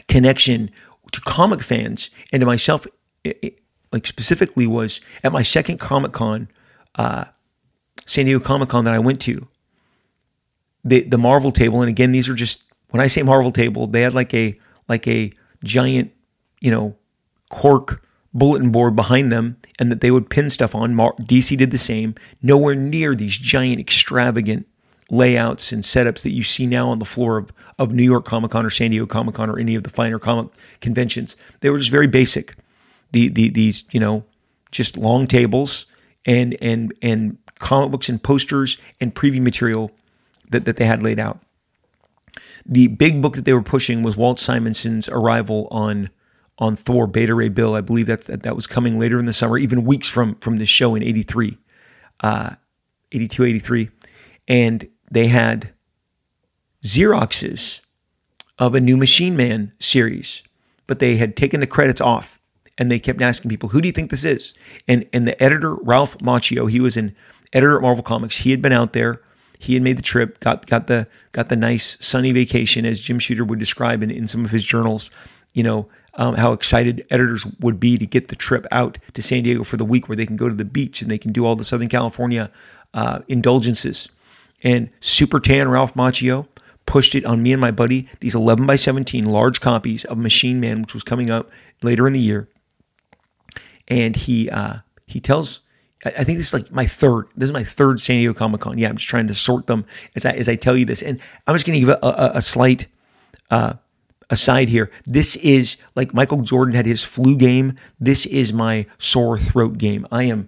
[0.07, 0.69] connection
[1.11, 2.85] to comic fans and to myself,
[3.23, 3.61] it, it,
[3.91, 6.49] like specifically, was at my second Comic Con,
[6.95, 7.25] uh,
[8.05, 9.47] San Diego Comic Con that I went to
[10.85, 14.01] the the Marvel table, and again, these are just when I say Marvel table, they
[14.01, 14.57] had like a
[14.87, 15.33] like a
[15.63, 16.11] giant,
[16.61, 16.95] you know,
[17.49, 20.95] cork bulletin board behind them, and that they would pin stuff on.
[20.95, 22.13] DC did the same.
[22.41, 24.67] Nowhere near these giant, extravagant
[25.09, 28.51] layouts and setups that you see now on the floor of, of New York Comic
[28.51, 31.35] Con or San Diego Comic Con or any of the finer comic conventions.
[31.59, 32.55] They were just very basic.
[33.11, 34.23] The, the these you know
[34.71, 35.85] just long tables
[36.25, 39.91] and and and comic books and posters and preview material
[40.51, 41.39] that, that they had laid out.
[42.65, 46.09] The big book that they were pushing was Walt Simonson's arrival on
[46.57, 47.75] on Thor Beta Ray Bill.
[47.75, 50.69] I believe that that was coming later in the summer, even weeks from from this
[50.69, 51.57] show in 83,
[52.21, 52.55] uh,
[53.11, 53.89] 82, 83.
[54.47, 55.71] And they had
[56.83, 57.81] Xeroxes
[58.57, 60.43] of a new Machine Man series,
[60.87, 62.39] but they had taken the credits off
[62.77, 64.53] and they kept asking people, who do you think this is?
[64.87, 67.15] And and the editor, Ralph Macchio, he was an
[67.53, 68.37] editor at Marvel Comics.
[68.37, 69.21] He had been out there
[69.59, 73.19] he had made the trip, got got the got the nice sunny vacation, as Jim
[73.19, 75.11] Shooter would describe in, in some of his journals.
[75.53, 79.43] You know um, how excited editors would be to get the trip out to San
[79.43, 81.45] Diego for the week, where they can go to the beach and they can do
[81.45, 82.51] all the Southern California
[82.93, 84.09] uh, indulgences.
[84.63, 86.47] And Super Tan Ralph Macchio
[86.85, 90.59] pushed it on me and my buddy these 11 by 17 large copies of Machine
[90.59, 91.49] Man, which was coming out
[91.81, 92.47] later in the year.
[93.87, 95.61] And he uh, he tells
[96.05, 97.25] I think this is like my third.
[97.35, 98.77] This is my third San Diego Comic Con.
[98.77, 99.85] Yeah, I'm just trying to sort them
[100.15, 102.31] as I as I tell you this, and I'm just going to give a, a,
[102.35, 102.85] a slight
[103.49, 103.73] uh,
[104.29, 104.91] aside here.
[105.05, 107.75] This is like Michael Jordan had his flu game.
[107.99, 110.05] This is my sore throat game.
[110.11, 110.47] I am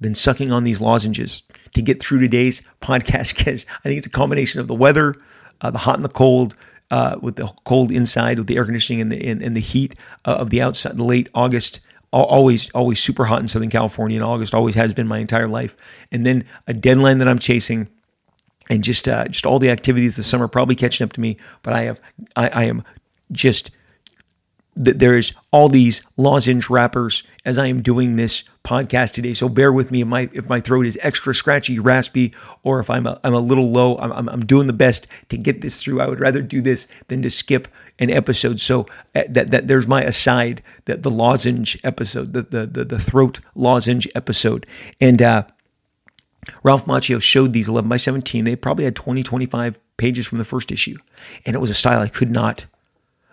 [0.00, 1.42] been sucking on these lozenges
[1.74, 5.16] to get through today's podcast because I think it's a combination of the weather,
[5.62, 6.56] uh, the hot and the cold.
[6.92, 9.94] Uh, with the cold inside, with the air conditioning and the and, and the heat
[10.24, 11.78] uh, of the outside, the late August
[12.12, 14.54] always always super hot in Southern California in August.
[14.54, 15.76] Always has been my entire life.
[16.10, 17.88] And then a deadline that I'm chasing,
[18.68, 21.36] and just uh, just all the activities this summer probably catching up to me.
[21.62, 22.00] But I have
[22.36, 22.84] I, I am
[23.32, 23.70] just
[24.82, 29.34] there is all these lozenge wrappers as I am doing this podcast today.
[29.34, 32.88] So bear with me if my if my throat is extra scratchy, raspy, or if
[32.88, 33.98] I'm a, I'm a little low.
[33.98, 36.00] I'm, I'm, I'm doing the best to get this through.
[36.00, 37.68] I would rather do this than to skip
[37.98, 38.58] an episode.
[38.58, 42.98] So uh, that that there's my aside that the lozenge episode, the the the, the
[42.98, 44.66] throat lozenge episode,
[45.00, 45.20] and.
[45.20, 45.42] uh
[46.64, 48.44] Ralph Macchio showed these 11 by 17.
[48.44, 50.96] They probably had 20, 25 pages from the first issue.
[51.46, 52.64] And it was a style I could not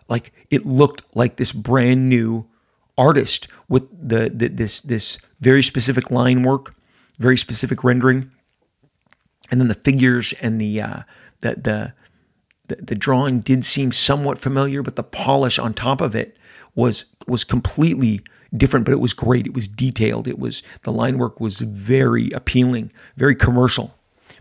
[0.09, 2.47] like it looked like this brand new
[2.97, 6.73] artist with the, the this this very specific line work,
[7.19, 8.29] very specific rendering,
[9.51, 11.01] and then the figures and the uh,
[11.41, 11.93] the, the
[12.67, 16.37] the the drawing did seem somewhat familiar, but the polish on top of it
[16.75, 18.21] was was completely
[18.55, 18.85] different.
[18.85, 19.45] But it was great.
[19.45, 20.27] It was detailed.
[20.27, 23.93] It was the line work was very appealing, very commercial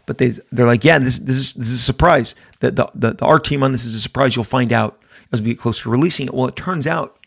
[0.06, 2.34] but they they're like, yeah, this this is this is a surprise.
[2.60, 4.34] The, the the, the art team on this is a surprise.
[4.34, 5.02] You'll find out
[5.32, 6.34] as we get closer to releasing it.
[6.34, 7.18] Well, it turns out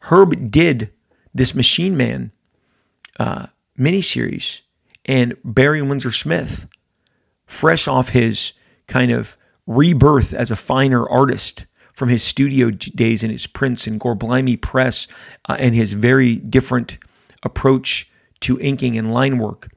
[0.00, 0.90] Herb did
[1.34, 2.32] this Machine Man
[3.18, 3.46] uh,
[3.78, 4.62] miniseries,
[5.04, 6.66] and Barry Windsor Smith,
[7.46, 8.52] fresh off his
[8.88, 9.36] kind of
[9.66, 15.08] rebirth as a finer artist from his studio days in his Prince and Gorblimey press,
[15.48, 16.98] uh, and his very different
[17.42, 19.70] approach to inking and line work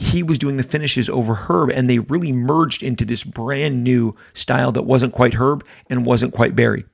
[0.00, 4.14] he was doing the finishes over Herb, and they really merged into this brand new
[4.32, 6.84] style that wasn't quite Herb and wasn't quite Barry.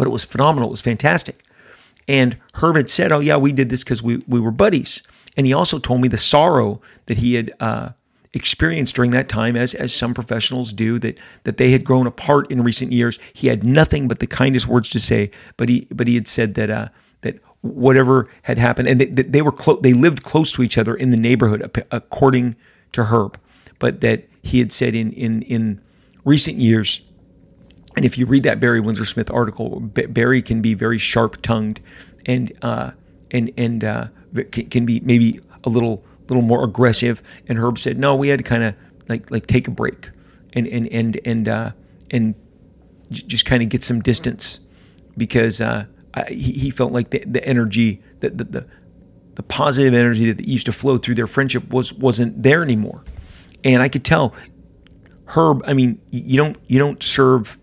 [0.00, 0.70] But it was phenomenal.
[0.70, 1.42] It was fantastic.
[2.08, 5.02] And Herb had said, "Oh yeah, we did this because we we were buddies."
[5.36, 7.90] And he also told me the sorrow that he had uh,
[8.32, 12.50] experienced during that time, as as some professionals do, that that they had grown apart
[12.50, 13.18] in recent years.
[13.34, 16.54] He had nothing but the kindest words to say, but he but he had said
[16.54, 16.88] that uh,
[17.20, 21.10] that whatever had happened, and they, they were they lived close to each other in
[21.10, 22.56] the neighborhood, according
[22.92, 23.38] to Herb,
[23.78, 25.78] but that he had said in in in
[26.24, 27.02] recent years.
[28.00, 31.82] And if you read that Barry Windsor Smith article, Barry can be very sharp tongued,
[32.24, 32.92] and uh,
[33.30, 34.08] and and uh,
[34.52, 37.20] can be maybe a little little more aggressive.
[37.46, 38.74] And Herb said, no, we had to kind of
[39.10, 40.08] like like take a break
[40.54, 41.72] and and and and uh,
[42.10, 42.34] and
[43.10, 44.60] just kind of get some distance
[45.18, 45.84] because uh,
[46.14, 48.66] I, he, he felt like the, the energy that the, the
[49.34, 53.04] the positive energy that used to flow through their friendship was wasn't there anymore.
[53.62, 54.34] And I could tell
[55.26, 55.62] Herb.
[55.66, 57.58] I mean, you don't you don't serve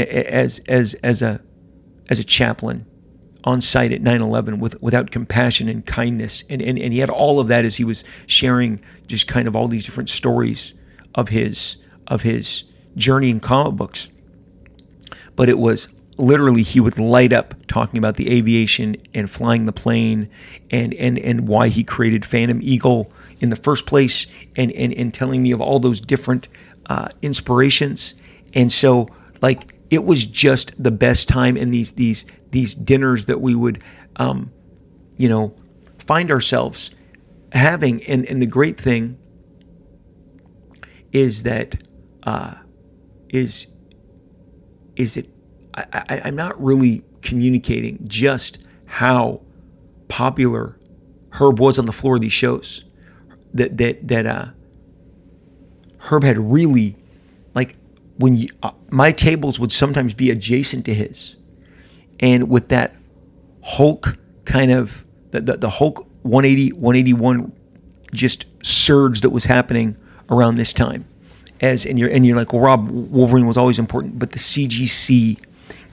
[0.00, 1.40] as as as a
[2.08, 2.86] as a chaplain
[3.44, 6.44] on site at 9-11 with, without compassion and kindness.
[6.50, 9.56] And, and, and he had all of that as he was sharing just kind of
[9.56, 10.74] all these different stories
[11.14, 11.78] of his
[12.08, 12.64] of his
[12.96, 14.10] journey in comic books.
[15.36, 15.88] But it was
[16.18, 20.28] literally he would light up talking about the aviation and flying the plane
[20.70, 24.26] and and and why he created phantom eagle in the first place
[24.56, 26.48] and and, and telling me of all those different
[26.88, 28.14] uh, inspirations.
[28.54, 29.08] And so
[29.40, 33.82] like it was just the best time in these these these dinners that we would
[34.16, 34.50] um,
[35.16, 35.54] you know
[35.98, 36.90] find ourselves
[37.52, 39.18] having and, and the great thing
[41.12, 41.76] is that
[42.22, 42.54] uh,
[43.30, 43.66] is
[44.96, 45.28] is that
[45.74, 49.40] I, I'm not really communicating just how
[50.08, 50.78] popular
[51.30, 52.84] Herb was on the floor of these shows.
[53.54, 54.46] That that that uh,
[55.98, 56.96] Herb had really
[58.20, 61.36] when you, uh, my tables would sometimes be adjacent to his,
[62.20, 62.92] and with that
[63.62, 67.52] Hulk kind of the, the, the Hulk 180 181
[68.12, 69.96] just surge that was happening
[70.28, 71.04] around this time.
[71.62, 75.42] As and you're and you're like, well, Rob Wolverine was always important, but the CGC,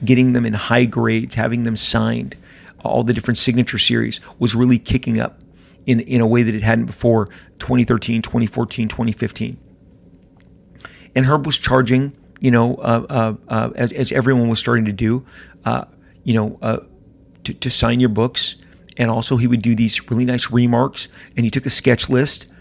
[0.03, 2.35] getting them in high grades, having them signed,
[2.83, 5.39] all the different signature series was really kicking up
[5.85, 7.27] in in a way that it hadn't before
[7.59, 9.57] 2013, 2014, 2015
[11.17, 14.91] and Herb was charging, you know, uh, uh, uh, as, as everyone was starting to
[14.91, 15.25] do,
[15.65, 15.85] uh,
[16.23, 16.77] you know, uh,
[17.43, 18.57] to, to sign your books.
[18.97, 22.51] And also, he would do these really nice remarks, and he took a sketch list.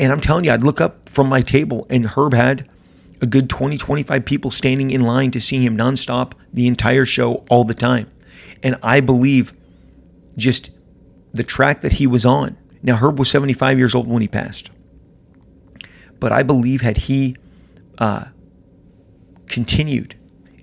[0.00, 2.68] And I'm telling you, I'd look up from my table, and Herb had
[3.22, 7.44] a good 20, 25 people standing in line to see him nonstop the entire show
[7.48, 8.08] all the time.
[8.64, 9.54] And I believe
[10.36, 10.70] just
[11.32, 12.56] the track that he was on.
[12.82, 14.70] Now, Herb was 75 years old when he passed.
[16.18, 17.36] But I believe had he
[18.00, 18.24] uh,
[19.46, 20.16] continued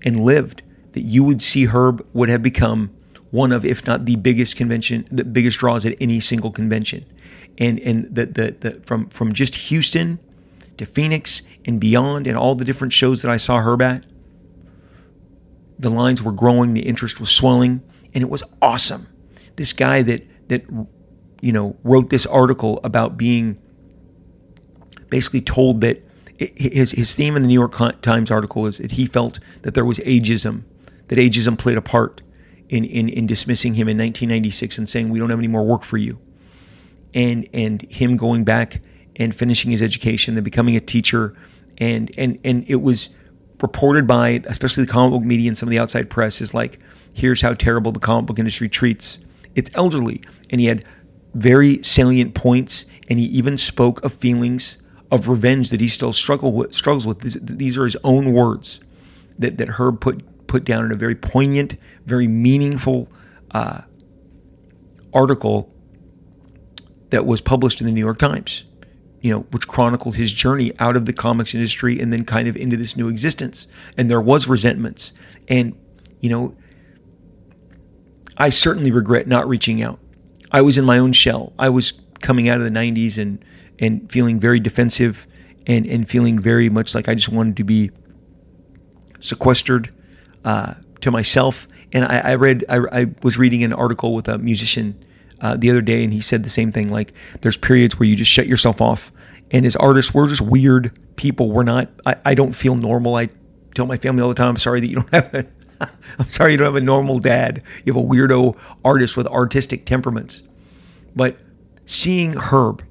[0.04, 0.64] and lived,
[0.94, 2.92] that you would see Herb would have become
[3.32, 7.06] one of, if not the biggest convention, the biggest draws at any single convention.
[7.60, 10.20] And and the the, the from from just Houston
[10.78, 14.06] to Phoenix and beyond, and all the different shows that I saw Herb at,
[15.80, 17.82] the lines were growing, the interest was swelling,
[18.14, 19.08] and it was awesome.
[19.56, 20.66] This guy that that
[21.42, 23.58] you know wrote this article about being
[25.10, 26.07] basically told that
[26.38, 29.86] his his theme in the New York Times article is that he felt that there
[29.86, 30.64] was ageism,
[31.08, 32.22] that ageism played a part
[32.70, 35.84] in in, in dismissing him in 1996 and saying we don't have any more work
[35.84, 36.20] for you,
[37.14, 38.82] and and him going back
[39.16, 41.36] and finishing his education, then becoming a teacher,
[41.80, 43.10] and and and it was
[43.62, 46.78] reported by especially the comic book media and some of the outside press is like
[47.14, 49.20] here's how terrible the comic book industry treats
[49.56, 50.22] its elderly,
[50.52, 50.88] and he had
[51.34, 54.78] very salient points, and he even spoke of feelings
[55.12, 57.20] of revenge that he still struggle with, struggles with.
[57.22, 58.80] These, are his own words
[59.40, 63.10] that, that Herb put put down in a very poignant, very meaningful
[63.52, 63.82] uh,
[65.14, 65.74] article
[67.10, 68.66] that was published in the New York Times.
[69.22, 72.56] You know, which chronicled his journey out of the comics industry and then kind of
[72.56, 73.68] into this new existence.
[73.98, 75.12] And there was resentments,
[75.50, 75.76] and
[76.20, 76.56] you know,
[78.38, 80.00] I certainly regret not reaching out.
[80.52, 81.52] I was in my own shell.
[81.58, 83.44] I was coming out of the '90s and
[83.80, 85.28] and feeling very defensive
[85.66, 87.92] and, and feeling very much like I just wanted to be
[89.20, 89.94] sequestered
[90.46, 91.68] uh, to myself.
[91.94, 95.04] And I, I read, I, I, was reading an article with a musician
[95.42, 96.92] uh, the other day, and he said the same thing.
[96.92, 99.12] Like, there's periods where you just shut yourself off.
[99.52, 101.52] And as artists, we're just weird people.
[101.52, 101.90] We're not.
[102.06, 103.16] I, I don't feel normal.
[103.16, 103.30] I
[103.76, 105.46] tell my family all the time, I'm sorry that you don't have a.
[106.20, 107.64] I'm sorry you don't have a normal dad.
[107.86, 110.42] You have a weirdo artist with artistic temperaments.
[111.16, 111.38] But
[111.86, 112.84] seeing Herb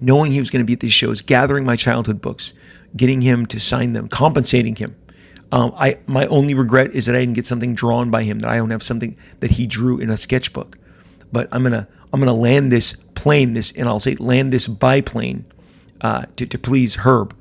[0.00, 2.54] knowing he was going to be at these shows, gathering my childhood books,
[2.96, 4.96] getting him to sign them, compensating him.
[5.52, 8.38] Um, I my only regret is that I didn't get something drawn by him.
[8.38, 10.78] That I don't have something that he drew in a sketchbook.
[11.32, 15.44] But I'm gonna I'm gonna land this plane, this and I'll say land this biplane
[16.00, 17.36] uh, to to please Herb.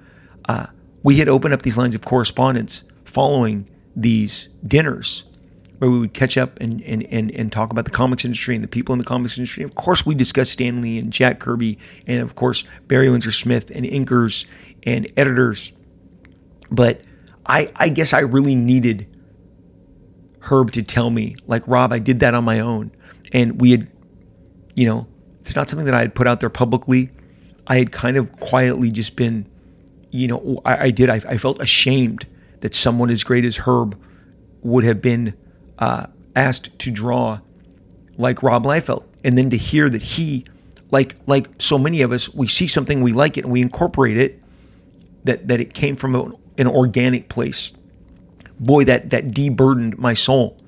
[0.47, 0.65] Uh,
[1.03, 5.25] we had opened up these lines of correspondence following these dinners
[5.79, 8.63] where we would catch up and, and, and, and talk about the comics industry and
[8.63, 9.63] the people in the comics industry.
[9.63, 13.71] Of course, we discussed Stan Lee and Jack Kirby, and of course, Barry Windsor Smith
[13.71, 14.45] and inkers
[14.85, 15.73] and editors.
[16.69, 17.07] But
[17.45, 19.07] I, I guess I really needed
[20.41, 22.91] Herb to tell me, like, Rob, I did that on my own.
[23.31, 23.87] And we had,
[24.75, 25.07] you know,
[25.39, 27.09] it's not something that I had put out there publicly.
[27.67, 29.47] I had kind of quietly just been,
[30.11, 31.09] you know, I, I did.
[31.09, 32.27] I, I felt ashamed
[32.59, 33.97] that someone as great as Herb
[34.61, 35.35] would have been
[35.79, 37.39] uh, asked to draw
[38.17, 40.45] like Rob Liefeld, and then to hear that he,
[40.91, 44.17] like like so many of us, we see something, we like it, and we incorporate
[44.17, 44.41] it.
[45.23, 46.15] That that it came from
[46.57, 47.73] an organic place.
[48.59, 50.61] Boy, that that deburdened my soul.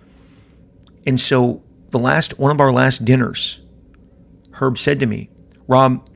[1.06, 3.62] And so the last one of our last dinners,
[4.52, 5.30] Herb said to me,
[5.68, 6.08] Rob,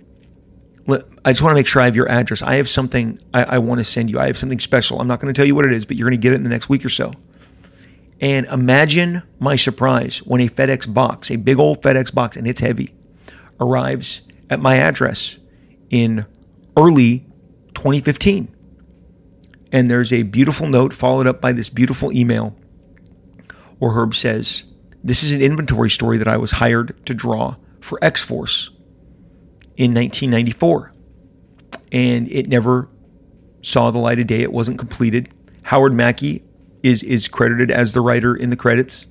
[1.25, 2.43] I just want to make sure I have your address.
[2.43, 4.19] I have something I, I want to send you.
[4.19, 5.01] I have something special.
[5.01, 6.35] I'm not going to tell you what it is, but you're going to get it
[6.35, 7.11] in the next week or so.
[8.21, 12.61] And imagine my surprise when a FedEx box, a big old FedEx box, and it's
[12.61, 12.93] heavy,
[13.59, 15.39] arrives at my address
[15.89, 16.25] in
[16.77, 17.19] early
[17.73, 18.53] 2015.
[19.71, 22.55] And there's a beautiful note followed up by this beautiful email
[23.79, 24.65] where Herb says,
[25.03, 28.69] This is an inventory story that I was hired to draw for X Force
[29.75, 30.93] in 1994.
[31.91, 32.89] And it never
[33.61, 34.41] saw the light of day.
[34.41, 35.29] It wasn't completed.
[35.63, 36.43] Howard Mackie
[36.85, 39.07] is is credited as the writer in the credits,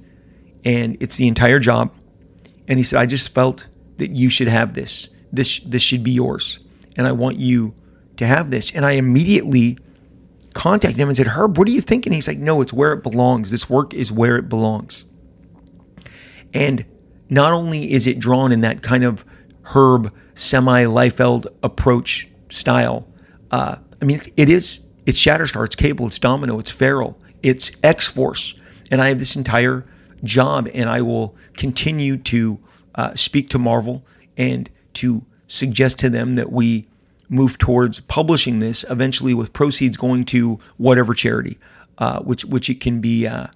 [0.64, 1.92] and it's the entire job.
[2.68, 3.68] And he said, "I just felt
[3.98, 5.08] that you should have this.
[5.32, 6.60] This this should be yours,
[6.96, 7.74] and I want you
[8.16, 9.76] to have this." And I immediately
[10.54, 13.02] contacted him and said, "Herb, what are you thinking?" He's like, "No, it's where it
[13.02, 13.50] belongs.
[13.50, 15.06] This work is where it belongs."
[16.54, 16.84] And
[17.28, 19.24] not only is it drawn in that kind of
[19.64, 23.08] Herb semi Liefeld approach style.
[23.50, 24.80] Uh, I mean, it is.
[25.06, 28.54] It's Shatterstar, it's Cable, it's Domino, it's Feral, it's X Force,
[28.90, 29.84] and I have this entire
[30.24, 32.58] job, and I will continue to
[32.94, 34.04] uh, speak to Marvel
[34.36, 36.86] and to suggest to them that we
[37.28, 41.58] move towards publishing this eventually with proceeds going to whatever charity,
[41.98, 43.46] uh, which which it can be, uh,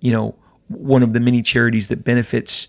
[0.00, 0.34] you know,
[0.68, 2.66] one of the many charities that benefits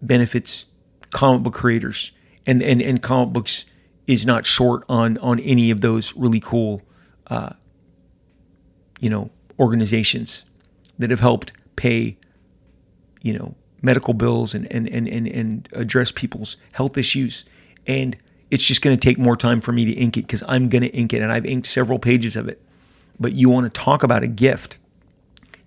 [0.00, 0.64] benefits
[1.10, 2.12] comic book creators.
[2.46, 3.64] And and and comic books
[4.06, 6.82] is not short on on any of those really cool,
[7.26, 7.50] uh,
[9.00, 10.44] you know, organizations
[10.98, 12.16] that have helped pay,
[13.22, 17.44] you know, medical bills and and and and, and address people's health issues.
[17.86, 18.16] And
[18.50, 20.82] it's just going to take more time for me to ink it because I'm going
[20.82, 22.62] to ink it, and I've inked several pages of it.
[23.20, 24.78] But you want to talk about a gift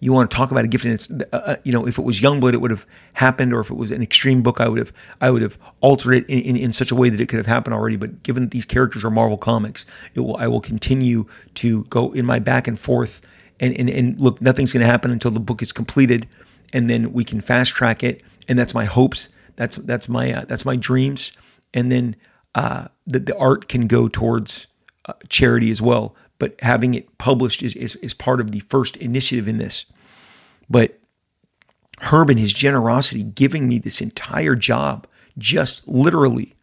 [0.01, 2.01] you want to talk about a gift and it's uh, uh, you know if it
[2.01, 4.79] was youngblood it would have happened or if it was an extreme book i would
[4.79, 7.37] have i would have altered it in, in, in, such a way that it could
[7.37, 10.59] have happened already but given that these characters are marvel comics it will i will
[10.59, 13.21] continue to go in my back and forth
[13.62, 16.28] and and, and look nothing's going to happen until the book is completed
[16.74, 20.45] and then we can fast track it and that's my hopes that's that's my uh,
[20.45, 21.32] that's my dreams
[21.74, 22.16] and then
[22.55, 24.68] uh, that the art can go towards
[25.05, 28.97] uh, charity as well but having it published is, is, is part of the first
[28.97, 29.86] initiative in this.
[30.72, 30.97] But
[32.01, 35.05] Herb and his generosity giving me this entire job
[35.38, 36.55] just literally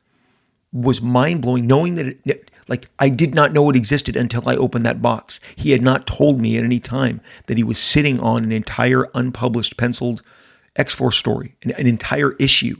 [0.72, 4.56] was mind blowing, knowing that it, like I did not know it existed until I
[4.56, 5.40] opened that box.
[5.56, 9.08] He had not told me at any time that he was sitting on an entire
[9.14, 10.22] unpublished penciled
[10.76, 12.76] X Force story, an, an entire issue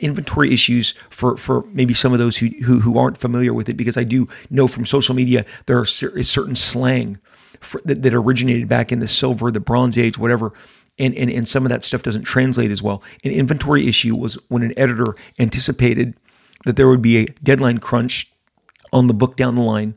[0.00, 3.74] inventory issues for for maybe some of those who, who who aren't familiar with it
[3.74, 7.18] because I do know from social media there are certain slang
[7.60, 10.52] for, that, that originated back in the silver, the bronze age, whatever.
[10.98, 13.02] And, and, and some of that stuff doesn't translate as well.
[13.24, 16.14] An inventory issue was when an editor anticipated
[16.66, 18.30] that there would be a deadline crunch
[18.94, 19.94] on the book down the line,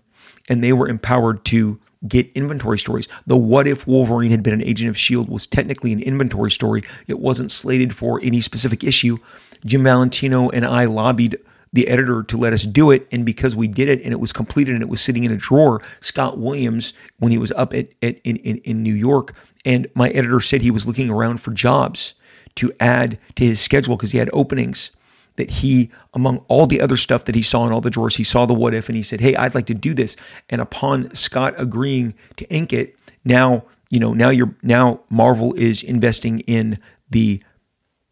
[0.50, 3.08] and they were empowered to get inventory stories.
[3.28, 5.32] The What If Wolverine had been an agent of S.H.I.E.L.D.
[5.32, 6.84] was technically an inventory story.
[7.08, 9.18] It wasn't slated for any specific issue.
[9.66, 11.38] Jim Valentino and I lobbied
[11.74, 13.08] the editor to let us do it.
[13.12, 15.38] And because we did it and it was completed and it was sitting in a
[15.38, 19.34] drawer, Scott Williams, when he was up at, at in, in, in New York,
[19.66, 22.14] and my editor said he was looking around for jobs
[22.56, 24.92] to add to his schedule because he had openings
[25.38, 28.24] that he, among all the other stuff that he saw in all the drawers, he
[28.24, 30.16] saw the what if and he said, Hey, I'd like to do this.
[30.50, 35.84] And upon Scott agreeing to ink it, now, you know, now you're now Marvel is
[35.84, 36.78] investing in
[37.10, 37.42] the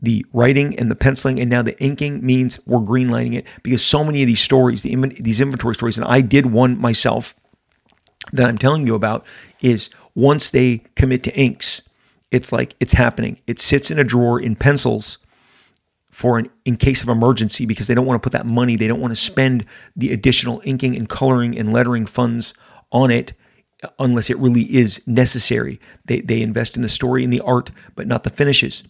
[0.01, 4.03] the writing and the penciling, and now the inking means we're greenlighting it because so
[4.03, 7.34] many of these stories, the, these inventory stories, and I did one myself
[8.34, 9.26] that I'm telling you about,
[9.61, 11.82] is once they commit to inks,
[12.32, 13.39] it's like it's happening.
[13.47, 15.17] It sits in a drawer in pencils
[16.16, 18.88] for an in case of emergency because they don't want to put that money, they
[18.88, 19.66] don't want to spend
[19.97, 22.53] the additional inking and coloring and lettering funds
[22.93, 23.34] on it
[23.99, 25.78] unless it really is necessary.
[26.05, 28.86] They they invest in the story and the art, but not the finishes,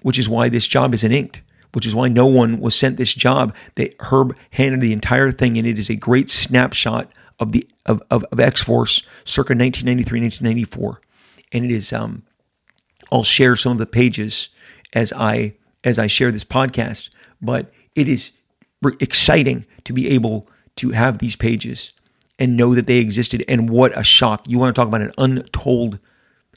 [0.00, 1.42] which is why this job isn't inked.
[1.74, 3.54] Which is why no one was sent this job.
[3.74, 8.02] That Herb handed the entire thing, and it is a great snapshot of the of,
[8.10, 11.00] of, of X Force circa 1993, 1994,
[11.52, 12.22] and it is um,
[13.12, 14.48] I'll share some of the pages
[14.94, 17.10] as I as I share this podcast,
[17.40, 18.32] but it is
[19.00, 21.92] exciting to be able to have these pages
[22.38, 24.48] and know that they existed and what a shock.
[24.48, 25.98] You want to talk about an untold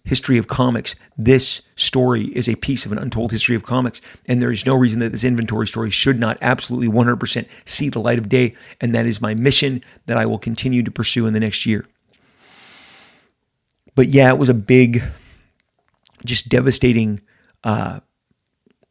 [0.06, 0.96] history of comics.
[1.18, 4.76] This story is a piece of an untold history of comics, and there is no
[4.76, 8.56] reason that this inventory story should not absolutely 100% see the light of day.
[8.82, 11.86] And that is my mission that I will continue to pursue in the next year.
[13.96, 15.04] But yeah, it was a big
[16.26, 17.22] just devastating
[17.64, 18.00] uh,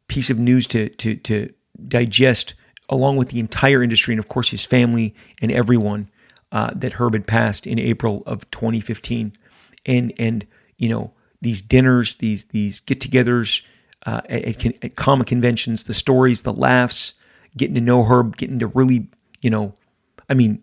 [0.08, 1.52] piece of news to to to
[1.88, 2.54] digest,
[2.88, 6.08] along with the entire industry and of course his family and everyone
[6.52, 9.32] uh, that Herb had passed in April of 2015,
[9.86, 10.46] and and
[10.78, 13.64] you know these dinners, these these get-togethers
[14.06, 17.14] uh, at, at comic conventions, the stories, the laughs,
[17.56, 19.08] getting to know Herb, getting to really
[19.42, 19.74] you know,
[20.30, 20.62] I mean,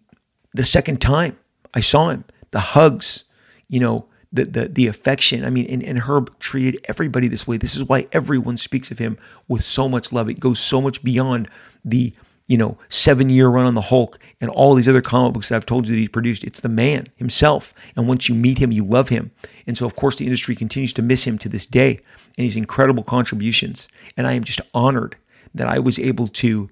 [0.53, 1.37] the second time
[1.73, 3.25] I saw him, the hugs,
[3.67, 5.43] you know, the the the affection.
[5.43, 7.57] I mean, and, and Herb treated everybody this way.
[7.57, 9.17] This is why everyone speaks of him
[9.47, 10.29] with so much love.
[10.29, 11.49] It goes so much beyond
[11.83, 12.13] the
[12.47, 15.55] you know seven year run on the Hulk and all these other comic books that
[15.55, 16.43] I've told you that he's produced.
[16.43, 19.31] It's the man himself, and once you meet him, you love him.
[19.65, 21.99] And so, of course, the industry continues to miss him to this day,
[22.37, 23.87] and his incredible contributions.
[24.15, 25.15] And I am just honored
[25.55, 26.69] that I was able to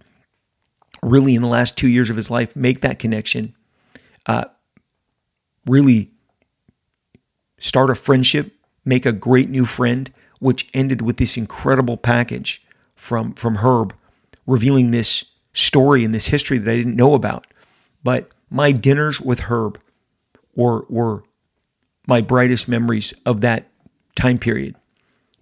[1.02, 3.56] really in the last two years of his life make that connection.
[4.26, 4.46] Uh,
[5.66, 6.12] really
[7.58, 8.54] start a friendship,
[8.86, 13.94] make a great new friend, which ended with this incredible package from from Herb
[14.46, 17.48] revealing this story and this history that I didn't know about.
[18.04, 19.80] But my dinners with Herb
[20.56, 21.24] were were
[22.08, 23.70] my brightest memories of that
[24.16, 24.76] time period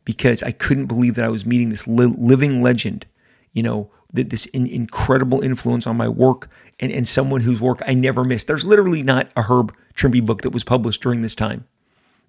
[0.03, 3.05] because I couldn't believe that I was meeting this li- living legend,
[3.53, 6.49] you know, that this in- incredible influence on my work
[6.79, 8.47] and, and someone whose work I never missed.
[8.47, 11.65] There's literally not a Herb Trimpe book that was published during this time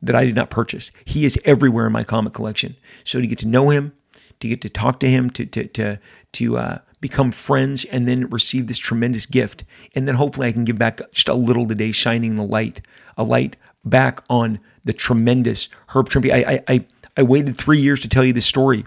[0.02, 0.90] that I did not purchase.
[1.04, 2.76] He is everywhere in my comic collection.
[3.04, 3.92] So to get to know him,
[4.40, 5.98] to get to talk to him, to to to
[6.32, 10.64] to uh, become friends, and then receive this tremendous gift, and then hopefully I can
[10.64, 12.80] give back just a little today, shining the light,
[13.16, 16.32] a light back on the tremendous Herb Trimpe.
[16.32, 16.86] I I I,
[17.16, 18.84] I waited three years to tell you this story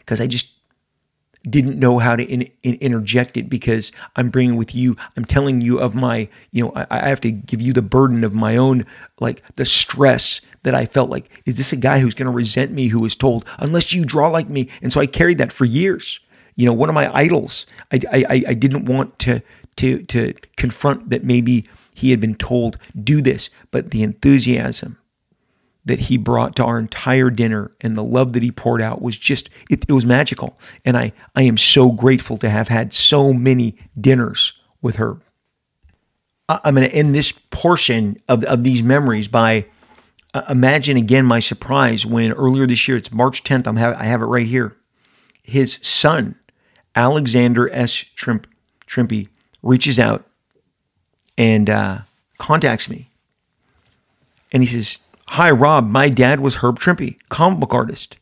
[0.00, 0.54] because I just
[1.48, 5.60] didn't know how to in, in, interject it because I'm bringing with you, I'm telling
[5.60, 8.56] you of my, you know, I, I, have to give you the burden of my
[8.56, 8.84] own,
[9.20, 12.70] like the stress that I felt like, is this a guy who's going to resent
[12.72, 14.68] me who was told, unless you draw like me?
[14.82, 16.20] And so I carried that for years.
[16.54, 19.42] You know, one of my idols, I, I, I didn't want to,
[19.76, 24.98] to, to confront that maybe he had been told, do this, but the enthusiasm,
[25.84, 29.16] that he brought to our entire dinner and the love that he poured out was
[29.16, 30.58] just it, it was magical.
[30.84, 35.18] And i i am so grateful to have had so many dinners with her.
[36.48, 39.66] I'm going to end this portion of, of these memories by
[40.34, 44.04] uh, imagine again my surprise when earlier this year it's march 10th I'm have, i
[44.04, 44.76] have it right here.
[45.42, 46.36] His son
[46.94, 47.92] alexander s.
[47.92, 48.46] Trimp,
[48.86, 49.28] trimpe
[49.62, 50.26] reaches out
[51.38, 51.98] and uh,
[52.38, 53.08] contacts me.
[54.52, 54.98] And he says
[55.36, 55.88] Hi, Rob.
[55.88, 58.18] My dad was Herb Trimpe, comic book artist.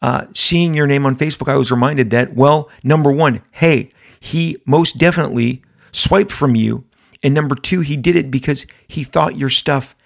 [0.00, 4.56] Uh, seeing your name on Facebook, I was reminded that, well, number one, hey, he
[4.64, 6.84] most definitely swiped from you.
[7.24, 9.96] And number two, he did it because he thought your stuff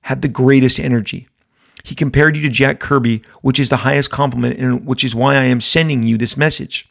[0.00, 1.28] had the greatest energy.
[1.82, 5.34] He compared you to Jack Kirby, which is the highest compliment, and which is why
[5.34, 6.88] I am sending you this message.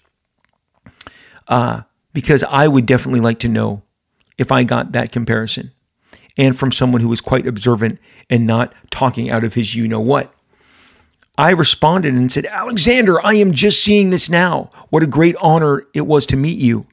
[1.47, 1.81] Uh,
[2.13, 3.81] because I would definitely like to know
[4.37, 5.71] if I got that comparison
[6.37, 10.01] and from someone who was quite observant and not talking out of his you know
[10.01, 10.33] what.
[11.37, 14.69] I responded and said, Alexander, I am just seeing this now.
[14.89, 16.85] What a great honor it was to meet you.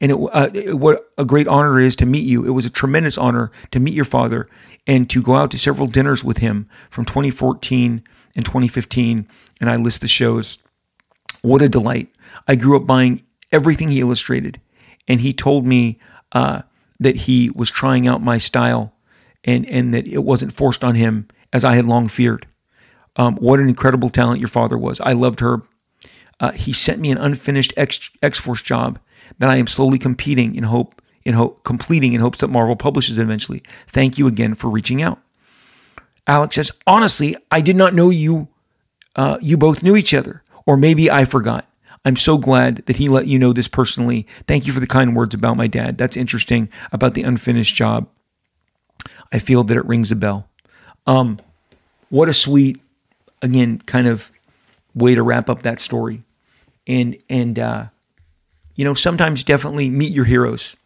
[0.00, 2.44] And it, uh, it, what a great honor it is to meet you.
[2.44, 4.48] It was a tremendous honor to meet your father
[4.86, 8.02] and to go out to several dinners with him from 2014
[8.34, 9.26] and 2015.
[9.60, 10.60] And I list the shows.
[11.42, 12.08] What a delight.
[12.48, 13.22] I grew up buying
[13.52, 14.60] everything he illustrated.
[15.08, 15.98] And he told me
[16.32, 16.62] uh,
[17.00, 18.94] that he was trying out my style
[19.44, 22.46] and, and that it wasn't forced on him as I had long feared.
[23.16, 25.00] Um, what an incredible talent your father was.
[25.00, 25.66] I loved Herb.
[26.38, 28.98] Uh, he sent me an unfinished X Force job
[29.38, 33.18] that I am slowly competing in hope in hope completing in hopes that Marvel publishes
[33.18, 33.62] it eventually.
[33.88, 35.18] Thank you again for reaching out.
[36.26, 38.48] Alex says, honestly, I did not know you.
[39.14, 41.65] Uh, you both knew each other, or maybe I forgot.
[42.06, 44.22] I'm so glad that he let you know this personally.
[44.46, 45.98] Thank you for the kind words about my dad.
[45.98, 48.08] That's interesting about the unfinished job.
[49.32, 50.48] I feel that it rings a bell.
[51.08, 51.40] Um,
[52.08, 52.80] what a sweet,
[53.42, 54.30] again, kind of
[54.94, 56.22] way to wrap up that story.
[56.86, 57.86] And and uh,
[58.76, 60.76] you know, sometimes definitely meet your heroes.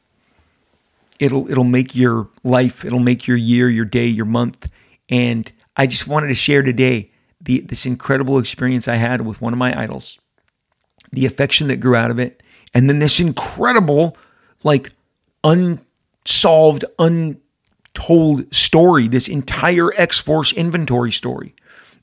[1.18, 4.71] It'll it'll make your life, it'll make your year, your day, your month.
[5.11, 7.11] And I just wanted to share today
[7.43, 10.18] the this incredible experience I had with one of my idols,
[11.12, 12.42] the affection that grew out of it,
[12.74, 14.16] and then this incredible,
[14.64, 14.92] like
[15.44, 21.54] unsolved, untold story, this entire X Force inventory story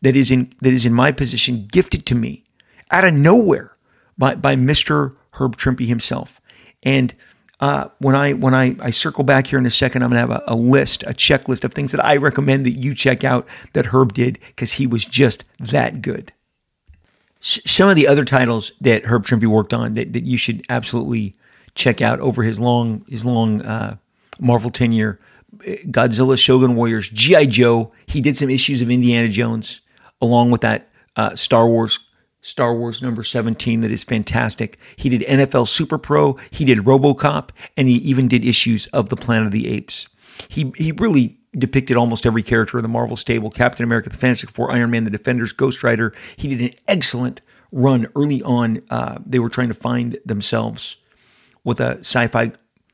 [0.02, 2.44] that is in that is in my position, gifted to me
[2.92, 3.76] out of nowhere
[4.18, 5.16] by by Mr.
[5.34, 6.42] Herb Trimpe himself.
[6.84, 7.14] And
[7.60, 10.32] uh, when I when I, I circle back here in a second, I'm gonna have
[10.32, 13.88] a, a list, a checklist of things that I recommend that you check out that
[13.88, 16.32] Herb did because he was just that good.
[17.40, 21.36] Some of the other titles that Herb Trimpe worked on that, that you should absolutely
[21.76, 23.98] check out over his long his long uh,
[24.40, 25.20] Marvel tenure.
[25.60, 27.92] Godzilla, Shogun Warriors, GI Joe.
[28.06, 29.82] He did some issues of Indiana Jones
[30.22, 32.00] along with that uh, Star Wars
[32.42, 34.78] Star Wars number 17 that is fantastic.
[34.96, 39.16] He did NFL Super Pro, he did RoboCop, and he even did issues of the
[39.16, 40.08] Planet of the Apes.
[40.48, 44.52] He he really depicted almost every character in the Marvel stable, Captain America, the Fantastic
[44.52, 46.14] Four, Iron Man, the Defenders, Ghost Rider.
[46.36, 47.42] He did an excellent
[47.72, 48.82] run early on.
[48.90, 50.98] Uh, they were trying to find themselves
[51.64, 52.52] with a sci-fi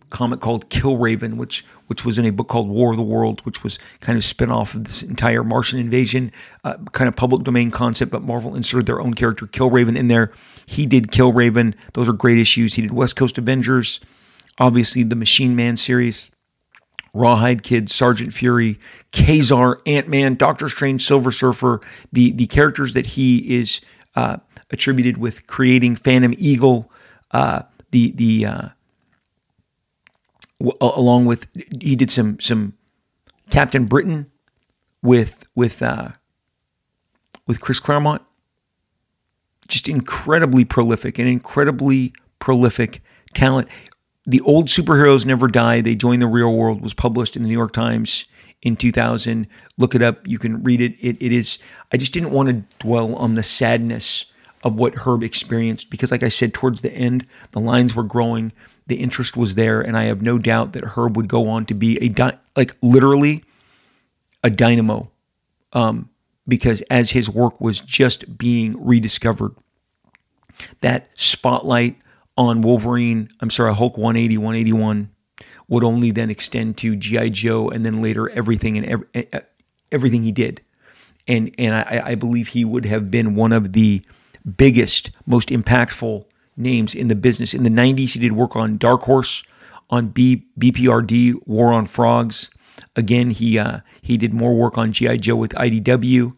[0.10, 3.64] comic called Killraven, which which was in a book called War of the Worlds, which
[3.64, 6.32] was kind of spin off of this entire Martian invasion
[6.64, 8.12] uh, kind of public domain concept.
[8.12, 10.32] But Marvel inserted their own character Killraven in there.
[10.66, 12.76] He did Killraven; those are great issues.
[12.76, 14.00] He did West Coast Avengers,
[14.60, 16.32] obviously the Machine Man series.
[17.14, 18.80] Rawhide Kid, Sergeant Fury,
[19.12, 21.80] Ka-Zar, Ant Man, Doctor Strange, Silver Surfer,
[22.12, 23.82] the the characters that he is
[24.16, 24.38] uh,
[24.72, 26.92] attributed with creating Phantom Eagle,
[27.32, 27.62] uh,
[27.92, 28.70] the the uh,
[30.82, 31.48] along with
[31.82, 32.74] he did some some
[33.50, 34.32] Captain Britain
[35.04, 36.10] with with uh,
[37.46, 38.24] with Chris Claremont.
[39.68, 43.02] Just incredibly prolific and incredibly prolific
[43.34, 43.70] talent.
[44.26, 45.82] The old superheroes never die.
[45.82, 48.26] They join the real world was published in the New York Times
[48.62, 49.48] in 2000.
[49.78, 50.26] Look it up.
[50.28, 50.94] You can read it.
[51.02, 51.60] It, it is.
[51.92, 54.28] I just didn't want to dwell on the sadness
[54.64, 58.52] of what Herb experienced because, like I said, towards the end, the lines were growing
[58.88, 61.74] the interest was there, and I have no doubt that Herb would go on to
[61.74, 63.44] be a di- like literally
[64.44, 65.10] a dynamo,
[65.72, 66.10] um,
[66.48, 69.56] because as his work was just being rediscovered,
[70.82, 71.98] that spotlight
[72.38, 75.10] on Wolverine, I'm sorry, Hulk 180, 181
[75.68, 79.08] would only then extend to GI Joe, and then later everything and every,
[79.92, 80.62] everything he did,
[81.28, 84.04] and and I, I believe he would have been one of the
[84.58, 86.26] biggest, most impactful
[86.58, 87.54] names in the business.
[87.54, 89.44] In the 90s, he did work on Dark Horse,
[89.90, 92.52] on B, BPRD, War on Frogs.
[92.96, 96.36] Again, he uh, he did more work on GI Joe with IDW.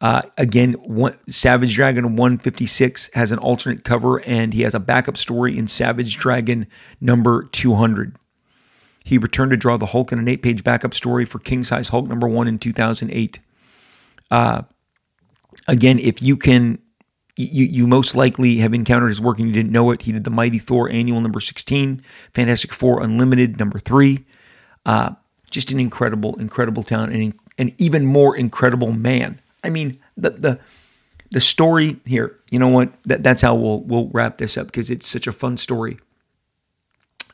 [0.00, 5.16] Uh, again, one, Savage Dragon 156 has an alternate cover, and he has a backup
[5.16, 6.66] story in Savage Dragon
[7.00, 8.16] number 200.
[9.04, 12.08] He returned to draw the Hulk in an eight-page backup story for King Size Hulk
[12.08, 13.38] number one in 2008.
[14.30, 14.62] Uh,
[15.68, 16.78] again, if you can
[17.36, 20.02] you, you most likely have encountered his work and you didn't know it.
[20.02, 24.24] He did the Mighty Thor annual number 16, Fantastic Four Unlimited number three.
[24.86, 25.10] Uh,
[25.50, 29.40] just an incredible, incredible talent and an even more incredible man.
[29.66, 30.60] I mean, the, the,
[31.30, 32.92] the story here, you know what?
[33.04, 35.98] That, that's how we'll, we'll wrap this up because it's such a fun story.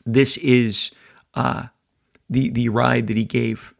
[0.05, 0.91] This is
[1.35, 1.67] uh,
[2.29, 3.73] the, the ride that he gave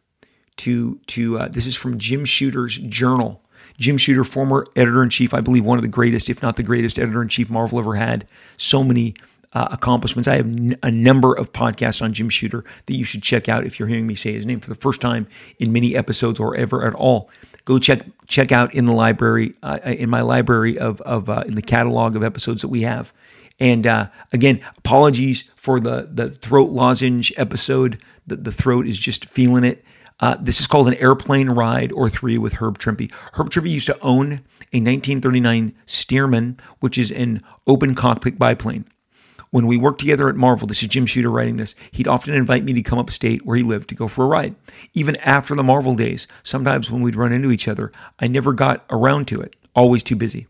[0.56, 3.44] to, to uh, this is from Jim Shooter's journal
[3.78, 6.62] Jim Shooter, former editor in chief, I believe one of the greatest, if not the
[6.62, 8.26] greatest editor in chief Marvel ever had.
[8.56, 9.14] So many
[9.52, 10.28] uh, accomplishments.
[10.28, 13.64] I have n- a number of podcasts on Jim Shooter that you should check out
[13.64, 15.26] if you're hearing me say his name for the first time
[15.58, 17.30] in many episodes or ever at all.
[17.64, 21.54] Go check check out in the library, uh, in my library of of uh, in
[21.54, 23.12] the catalog of episodes that we have.
[23.58, 27.98] And uh, again, apologies for the the throat lozenge episode.
[28.26, 29.84] The, the throat is just feeling it.
[30.20, 33.12] Uh, this is called an airplane ride or three with Herb Trimpe.
[33.32, 34.32] Herb Trimpe used to own
[34.72, 38.84] a 1939 Stearman, which is an open cockpit biplane.
[39.54, 42.64] When we worked together at Marvel, this is Jim Shooter writing this, he'd often invite
[42.64, 44.56] me to come upstate where he lived to go for a ride.
[44.94, 48.84] Even after the Marvel days, sometimes when we'd run into each other, I never got
[48.90, 50.48] around to it, always too busy.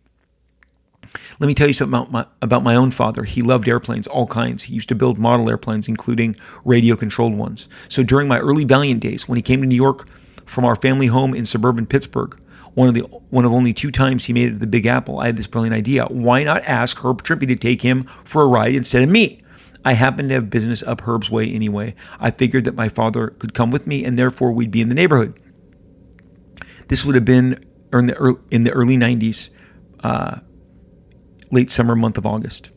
[1.38, 3.24] Let me tell you something about my, about my own father.
[3.24, 4.62] He loved airplanes, all kinds.
[4.62, 6.34] He used to build model airplanes, including
[6.64, 7.68] radio controlled ones.
[7.90, 10.08] So during my early Valiant days, when he came to New York
[10.46, 12.40] from our family home in suburban Pittsburgh,
[12.74, 15.18] one of the one of only two times he made it to the Big Apple,
[15.20, 16.06] I had this brilliant idea.
[16.06, 19.40] Why not ask Herb Trimpe to take him for a ride instead of me?
[19.84, 21.94] I happened to have business up Herb's way anyway.
[22.18, 24.94] I figured that my father could come with me, and therefore we'd be in the
[24.94, 25.38] neighborhood.
[26.88, 29.50] This would have been in the early, in the early 90s,
[30.02, 30.40] uh,
[31.50, 32.70] late summer month of August.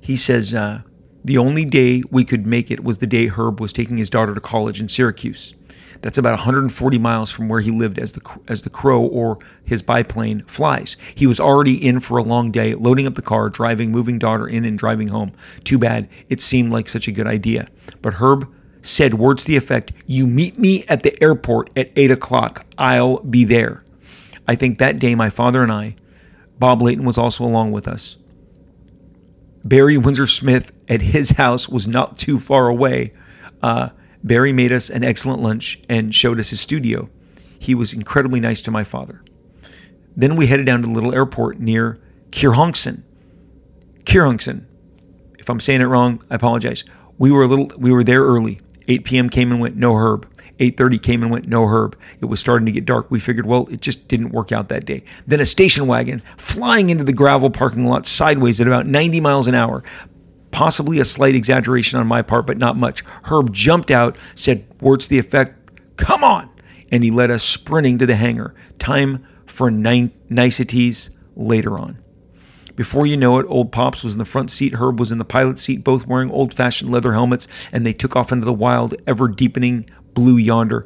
[0.00, 0.82] He says uh,
[1.24, 4.34] the only day we could make it was the day Herb was taking his daughter
[4.34, 5.54] to college in Syracuse.
[6.02, 9.82] That's about 140 miles from where he lived as the as the crow or his
[9.82, 10.96] biplane flies.
[11.14, 14.46] He was already in for a long day, loading up the car, driving, moving daughter
[14.46, 15.32] in, and driving home.
[15.64, 17.68] Too bad it seemed like such a good idea.
[18.02, 18.48] But Herb
[18.82, 22.64] said words to the effect, "You meet me at the airport at eight o'clock.
[22.78, 23.82] I'll be there."
[24.48, 25.96] I think that day my father and I,
[26.58, 28.16] Bob Layton was also along with us.
[29.64, 33.10] Barry Windsor Smith at his house was not too far away.
[33.62, 33.88] Uh,
[34.26, 37.08] Barry made us an excellent lunch and showed us his studio.
[37.60, 39.22] He was incredibly nice to my father.
[40.16, 42.00] Then we headed down to the little airport near
[42.30, 43.02] Kerhonkson.
[44.02, 44.64] Kerhonkson.
[45.38, 46.84] If I'm saying it wrong, I apologize.
[47.18, 48.58] We were a little we were there early.
[48.88, 49.30] 8 p.m.
[49.30, 50.28] came and went, no herb.
[50.58, 51.96] 8:30 came and went, no herb.
[52.20, 53.10] It was starting to get dark.
[53.10, 55.04] We figured, well, it just didn't work out that day.
[55.26, 59.46] Then a station wagon flying into the gravel parking lot sideways at about 90 miles
[59.46, 59.84] an hour
[60.56, 63.04] possibly a slight exaggeration on my part, but not much.
[63.24, 66.48] Herb jumped out, said words to the effect, Come on!
[66.90, 68.54] And he led us sprinting to the hangar.
[68.78, 72.02] Time for ni- niceties later on.
[72.74, 75.26] Before you know it, old Pops was in the front seat, Herb was in the
[75.26, 78.94] pilot seat, both wearing old fashioned leather helmets, and they took off into the wild,
[79.06, 79.84] ever deepening
[80.14, 80.84] blue yonder.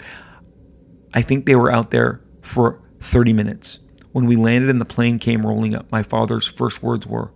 [1.14, 3.78] I think they were out there for 30 minutes.
[4.10, 7.30] When we landed and the plane came rolling up, my father's first words were,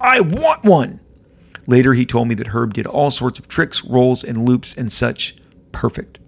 [0.00, 1.00] I want one!
[1.66, 4.90] Later, he told me that Herb did all sorts of tricks, rolls, and loops and
[4.90, 5.36] such.
[5.70, 6.18] Perfect.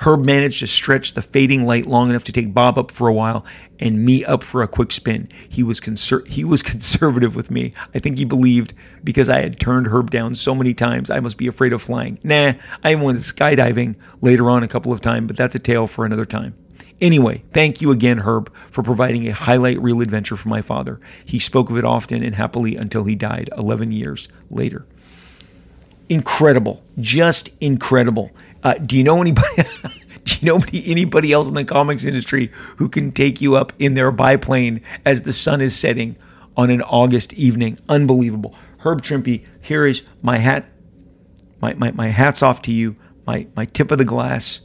[0.00, 3.12] Herb managed to stretch the fading light long enough to take Bob up for a
[3.12, 3.44] while
[3.78, 5.28] and me up for a quick spin.
[5.50, 7.74] He was conser- he was conservative with me.
[7.94, 8.72] I think he believed
[9.04, 12.18] because I had turned Herb down so many times, I must be afraid of flying.
[12.22, 16.06] Nah, I went skydiving later on a couple of times, but that's a tale for
[16.06, 16.54] another time.
[17.00, 21.00] Anyway, thank you again, Herb, for providing a highlight reel adventure for my father.
[21.24, 24.86] He spoke of it often and happily until he died 11 years later.
[26.08, 28.30] Incredible, just incredible.
[28.62, 29.48] Uh, do you know anybody?
[30.24, 33.94] do you know anybody else in the comics industry who can take you up in
[33.94, 36.18] their biplane as the sun is setting
[36.56, 37.78] on an August evening?
[37.88, 38.54] Unbelievable.
[38.78, 40.68] Herb Trimpe, here is my hat.
[41.62, 42.96] My, my, my hat's off to you.
[43.26, 44.60] My, my tip of the glass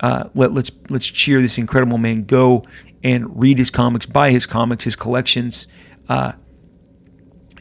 [0.00, 2.24] uh, let, let's let's cheer this incredible man.
[2.24, 2.64] Go
[3.02, 5.66] and read his comics, buy his comics, his collections.
[6.08, 6.32] Uh,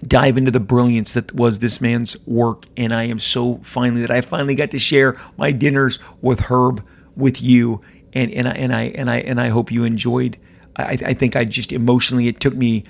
[0.04, 4.12] dive into the brilliance that was this man's work, and I am so finally that
[4.12, 7.82] I finally got to share my dinners with Herb with you,
[8.14, 10.38] and and I and I and I and I hope you enjoyed.
[10.76, 12.84] I, I think I just emotionally it took me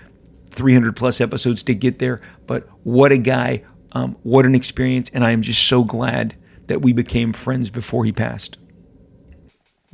[0.49, 5.23] 300 plus episodes to get there, but what a guy, um, what an experience, and
[5.23, 6.35] I am just so glad
[6.65, 8.57] that we became friends before he passed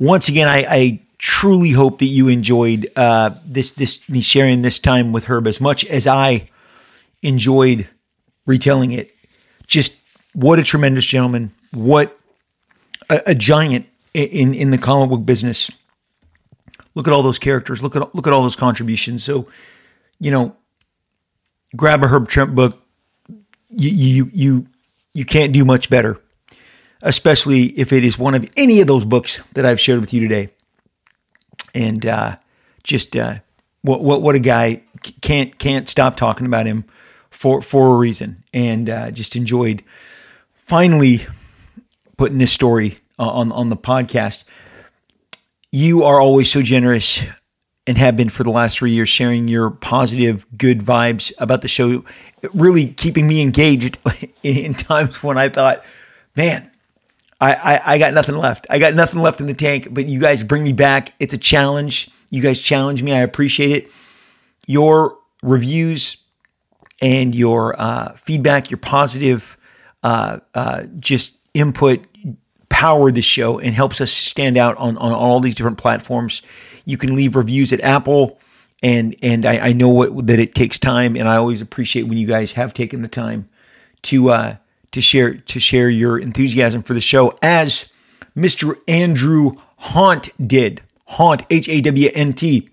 [0.02, 4.80] once again, I, I truly hope that you enjoyed uh, this this me sharing this
[4.80, 6.48] time with Herb as much as I
[7.22, 7.88] enjoyed
[8.44, 9.14] retelling it.
[9.68, 9.96] Just
[10.32, 11.52] what a tremendous gentleman!
[11.70, 12.18] What
[13.08, 15.70] a, a giant in in the comic book business.
[16.96, 17.80] Look at all those characters.
[17.80, 19.22] Look at look at all those contributions.
[19.22, 19.46] So,
[20.18, 20.56] you know,
[21.76, 22.82] grab a Herb Trimpe book.
[23.70, 24.66] You you you
[25.14, 26.20] you can't do much better
[27.02, 30.20] especially if it is one of any of those books that I've shared with you
[30.20, 30.50] today.
[31.74, 32.36] And uh,
[32.82, 33.36] just uh,
[33.82, 34.82] what, what what a guy
[35.20, 36.84] can't can't stop talking about him
[37.30, 39.82] for for a reason, and uh, just enjoyed
[40.54, 41.20] finally
[42.16, 44.44] putting this story on on the podcast.
[45.70, 47.24] You are always so generous
[47.86, 51.68] and have been for the last three years, sharing your positive, good vibes about the
[51.68, 52.04] show,
[52.54, 53.98] really keeping me engaged
[54.42, 55.84] in times when I thought,
[56.36, 56.71] man,
[57.42, 58.68] I, I, I got nothing left.
[58.70, 61.12] I got nothing left in the tank, but you guys bring me back.
[61.18, 62.08] It's a challenge.
[62.30, 63.12] You guys challenge me.
[63.12, 63.90] I appreciate it.
[64.68, 66.18] Your reviews
[67.02, 69.56] and your uh, feedback, your positive
[70.04, 72.06] uh, uh, just input
[72.68, 76.42] power the show and helps us stand out on, on all these different platforms.
[76.84, 78.38] You can leave reviews at Apple,
[78.84, 82.18] and and I, I know what, that it takes time, and I always appreciate when
[82.18, 83.48] you guys have taken the time
[84.02, 84.56] to uh,
[84.92, 87.92] to share to share your enthusiasm for the show as
[88.36, 88.76] Mr.
[88.88, 90.82] Andrew Hawnt did.
[91.08, 92.70] Hawnt H A W N T.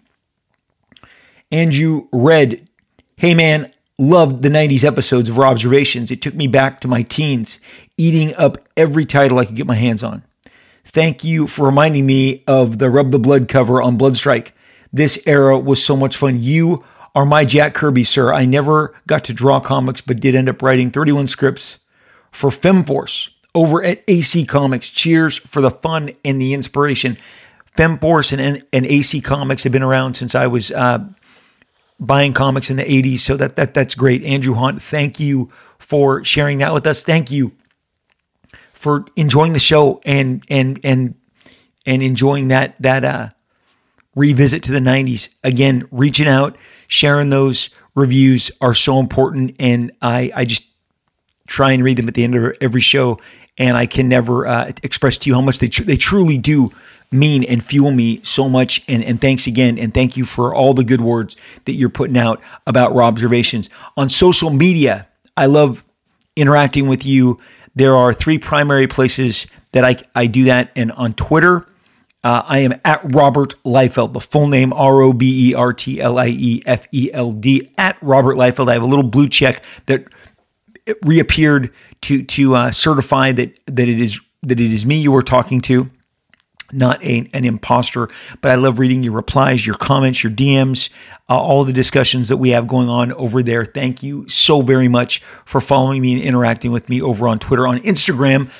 [1.51, 2.69] Andrew Red,
[3.17, 6.11] hey man, loved the 90s episodes of Robservations.
[6.11, 7.59] It took me back to my teens,
[7.97, 10.23] eating up every title I could get my hands on.
[10.85, 14.51] Thank you for reminding me of the Rub the Blood cover on Bloodstrike.
[14.93, 16.41] This era was so much fun.
[16.41, 16.83] You
[17.15, 18.31] are my Jack Kirby, sir.
[18.31, 21.79] I never got to draw comics, but did end up writing 31 scripts
[22.31, 24.89] for Femforce over at AC Comics.
[24.89, 27.17] Cheers for the fun and the inspiration.
[27.75, 30.99] Femforce and, and AC Comics have been around since I was uh,
[31.99, 33.19] buying comics in the 80s.
[33.19, 34.23] So that, that that's great.
[34.23, 37.03] Andrew Hunt, thank you for sharing that with us.
[37.03, 37.51] Thank you
[38.71, 41.15] for enjoying the show and and and
[41.85, 43.27] and enjoying that that uh
[44.15, 45.29] revisit to the 90s.
[45.43, 46.57] Again, reaching out,
[46.87, 50.68] sharing those reviews are so important and I I just
[51.49, 53.19] try and read them at the end of every show
[53.59, 56.71] and I can never uh, express to you how much they tr- they truly do
[57.11, 58.83] mean and fuel me so much.
[58.87, 59.77] And, and thanks again.
[59.77, 61.35] And thank you for all the good words
[61.65, 63.69] that you're putting out about Robservations.
[63.97, 65.83] On social media, I love
[66.35, 67.39] interacting with you.
[67.75, 70.71] There are three primary places that I, I do that.
[70.75, 71.67] And on Twitter,
[72.23, 76.01] uh, I am at Robert Liefeld, the full name R O B E R T
[76.01, 78.69] L I E F E L D, at Robert Liefeld.
[78.69, 80.05] I have a little blue check that
[81.03, 81.71] reappeared
[82.01, 85.61] to to uh, certify that that it is that it is me you were talking
[85.61, 85.89] to
[86.71, 88.09] not a, an imposter,
[88.41, 90.89] but I love reading your replies, your comments, your DMs,
[91.29, 93.65] uh, all the discussions that we have going on over there.
[93.65, 97.67] Thank you so very much for following me and interacting with me over on Twitter.
[97.67, 98.51] On Instagram,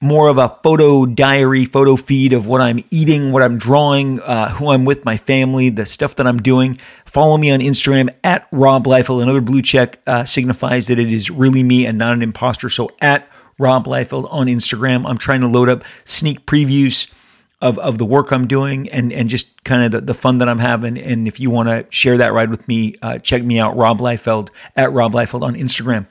[0.00, 4.48] more of a photo diary, photo feed of what I'm eating, what I'm drawing, uh,
[4.50, 6.74] who I'm with, my family, the stuff that I'm doing.
[7.04, 9.22] Follow me on Instagram at Rob Liefeld.
[9.22, 12.70] Another blue check uh, signifies that it is really me and not an imposter.
[12.70, 13.28] So at
[13.60, 15.04] Rob Liefeld on Instagram.
[15.06, 17.12] I'm trying to load up sneak previews
[17.60, 20.48] of, of the work I'm doing and, and just kind of the, the fun that
[20.48, 20.96] I'm having.
[20.98, 23.98] And if you want to share that ride with me, uh, check me out, Rob
[23.98, 26.06] Liefeld, at Rob Liefeld on Instagram.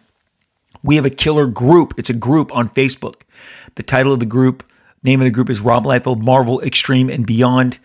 [0.84, 1.96] We have a killer group.
[1.98, 3.22] It's a group on Facebook.
[3.80, 4.70] The title of the group,
[5.04, 7.80] name of the group is Rob Liefeld Marvel Extreme and Beyond.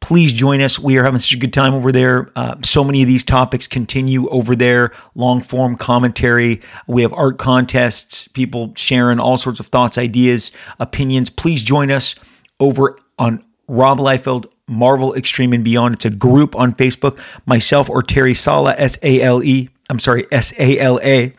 [0.00, 0.78] Please join us.
[0.78, 2.30] We are having such a good time over there.
[2.34, 4.92] Uh, so many of these topics continue over there.
[5.14, 6.62] Long form commentary.
[6.86, 11.28] We have art contests, people sharing all sorts of thoughts, ideas, opinions.
[11.28, 12.14] Please join us
[12.58, 15.96] over on Rob Liefeld Marvel Extreme and Beyond.
[15.96, 17.20] It's a group on Facebook.
[17.44, 19.68] Myself or Terry Sala, S A L E.
[19.90, 21.34] I'm sorry, S A L A.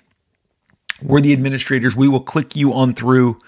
[1.01, 1.95] We're the administrators.
[1.95, 3.39] We will click you on through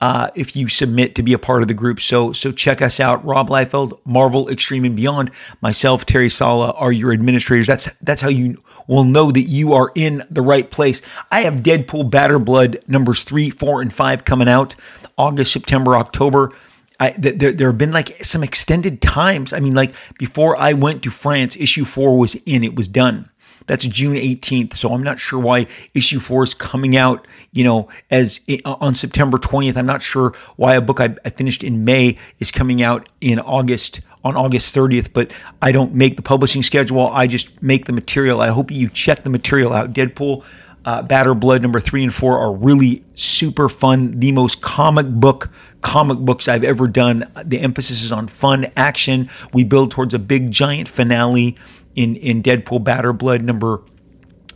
[0.00, 2.00] uh, if you submit to be a part of the group.
[2.00, 3.24] So so check us out.
[3.24, 5.30] Rob Liefeld, Marvel Extreme and Beyond.
[5.60, 7.66] Myself, Terry Sala are your administrators.
[7.66, 11.02] That's that's how you will know that you are in the right place.
[11.30, 14.74] I have Deadpool Bad Blood numbers three, four, and five coming out
[15.16, 16.52] August, September, October.
[17.00, 19.52] I, there, there have been like some extended times.
[19.52, 23.28] I mean, like before I went to France, issue four was in, it was done.
[23.68, 24.74] That's June 18th.
[24.74, 29.38] So I'm not sure why issue four is coming out, you know, as on September
[29.38, 29.76] 20th.
[29.76, 33.38] I'm not sure why a book I, I finished in May is coming out in
[33.38, 37.06] August on August 30th, but I don't make the publishing schedule.
[37.06, 38.40] I just make the material.
[38.40, 39.92] I hope you check the material out.
[39.92, 40.44] Deadpool
[40.84, 44.18] uh, Bad Blood number three and four are really super fun.
[44.18, 45.50] The most comic book
[45.82, 47.24] comic books I've ever done.
[47.44, 49.28] The emphasis is on fun, action.
[49.52, 51.56] We build towards a big giant finale
[51.98, 53.82] in in Deadpool Bad Blood number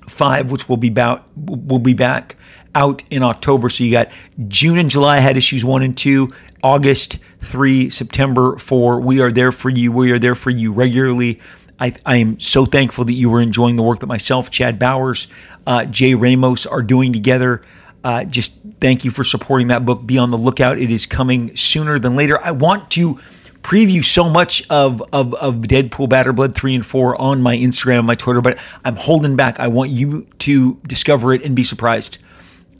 [0.09, 2.37] five, which will be about will be back
[2.75, 3.69] out in October.
[3.69, 4.11] So you got
[4.49, 6.33] June and July had issues one and two,
[6.63, 9.01] August three, September four.
[9.01, 9.93] We are there for you.
[9.93, 11.41] We are there for you regularly.
[11.81, 15.27] I, I am so thankful that you were enjoying the work that myself, Chad Bowers,
[15.67, 17.63] uh, Jay Ramos are doing together.
[18.05, 20.07] Uh, just thank you for supporting that book.
[20.07, 20.79] Be on the lookout.
[20.79, 22.39] It is coming sooner than later.
[22.41, 23.19] I want to
[23.63, 28.05] preview so much of, of, of Deadpool Bad Blood 3 and 4 on my Instagram
[28.05, 29.61] my Twitter, but I'm holding back.
[29.61, 32.19] I want you to discover it and be surprised.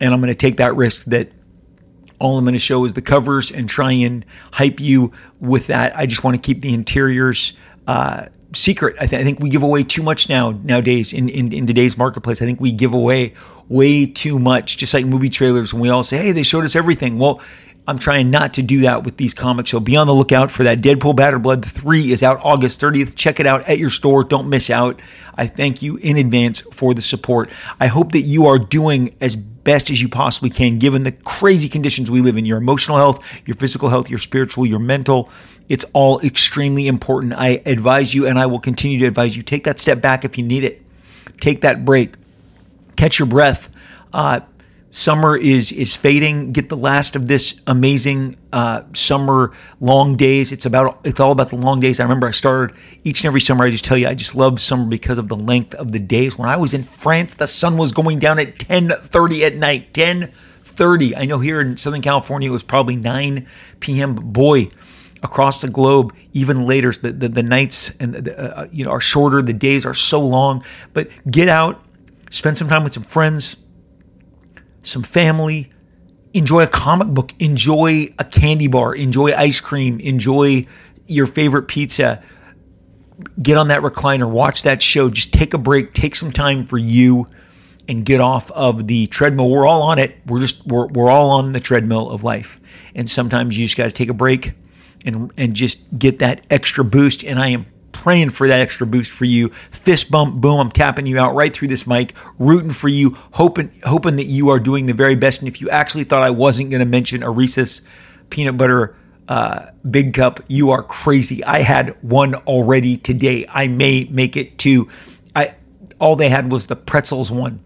[0.01, 1.31] And I'm going to take that risk that
[2.19, 5.97] all I'm going to show is the covers and try and hype you with that.
[5.97, 7.57] I just want to keep the interiors
[7.87, 8.97] uh, secret.
[9.01, 11.97] I, th- I, think we give away too much now nowadays in, in, in today's
[11.97, 12.41] marketplace.
[12.41, 13.35] I think we give away
[13.69, 16.77] way too much, just like movie trailers when we all say, hey, they showed us
[16.77, 17.19] everything.
[17.19, 17.41] Well,
[17.87, 19.71] I'm trying not to do that with these comics.
[19.71, 20.83] So be on the lookout for that.
[20.83, 23.17] Deadpool Bad Blood 3 is out August 30th.
[23.17, 24.23] Check it out at your store.
[24.23, 25.03] Don't miss out.
[25.35, 27.51] I thank you in advance for the support.
[27.81, 31.69] I hope that you are doing as best as you possibly can given the crazy
[31.69, 35.29] conditions we live in your emotional health, your physical health, your spiritual, your mental.
[35.69, 37.33] It's all extremely important.
[37.35, 40.39] I advise you and I will continue to advise you take that step back if
[40.39, 40.83] you need it.
[41.41, 42.15] Take that break.
[42.97, 43.71] Catch your breath.
[44.13, 44.41] Uh,
[44.93, 46.53] summer is is fading.
[46.53, 50.53] Get the last of this amazing uh, summer long days.
[50.53, 51.99] It's about it's all about the long days.
[51.99, 53.65] I remember I started each and every summer.
[53.65, 56.39] I just tell you, I just love summer because of the length of the days.
[56.39, 59.93] When I was in France, the sun was going down at 10:30 at night.
[59.95, 61.17] 10:30.
[61.17, 63.47] I know here in Southern California it was probably 9
[63.81, 64.15] p.m.
[64.15, 64.71] But boy,
[65.23, 69.01] across the globe, even later, the the, the nights and the, uh, you know are
[69.01, 69.41] shorter.
[69.41, 70.63] The days are so long.
[70.93, 71.83] But get out,
[72.31, 73.57] spend some time with some friends
[74.83, 75.71] some family,
[76.35, 80.67] enjoy a comic book, enjoy a candy bar, enjoy ice cream, enjoy
[81.07, 82.23] your favorite pizza.
[83.41, 86.79] Get on that recliner, watch that show, just take a break, take some time for
[86.79, 87.27] you
[87.89, 89.51] and get off of the treadmill.
[89.51, 90.17] We're all on it.
[90.27, 92.61] We're just we're, we're all on the treadmill of life.
[92.95, 94.53] And sometimes you just got to take a break
[95.05, 99.13] and and just get that extra boost and I am praying for that extra boost
[99.13, 99.49] for you.
[99.49, 103.71] Fist bump, boom, I'm tapping you out right through this mic, rooting for you, hoping
[103.85, 105.41] hoping that you are doing the very best.
[105.41, 107.83] And if you actually thought I wasn't going to mention a Reese's
[108.31, 108.97] peanut butter
[109.29, 111.45] uh, big cup, you are crazy.
[111.45, 113.47] I had one already today.
[113.49, 114.89] I may make it two.
[115.37, 115.57] I
[116.01, 117.63] all they had was the pretzels one.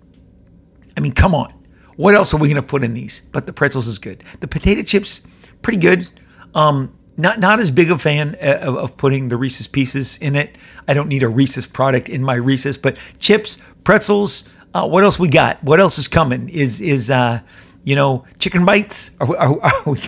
[0.96, 1.52] I mean, come on.
[1.96, 3.22] What else are we going to put in these?
[3.32, 4.22] But the pretzels is good.
[4.40, 5.26] The potato chips,
[5.62, 6.08] pretty good.
[6.54, 10.36] Um, not not as big a fan uh, of, of, putting the Reese's Pieces in
[10.36, 10.56] it.
[10.88, 14.52] I don't need a Reese's product in my Reese's, but chips, pretzels.
[14.74, 15.62] Uh, what else we got?
[15.64, 16.48] What else is coming?
[16.48, 17.40] Is is uh,
[17.84, 19.12] you know chicken bites?
[19.20, 20.00] Are, are, are we,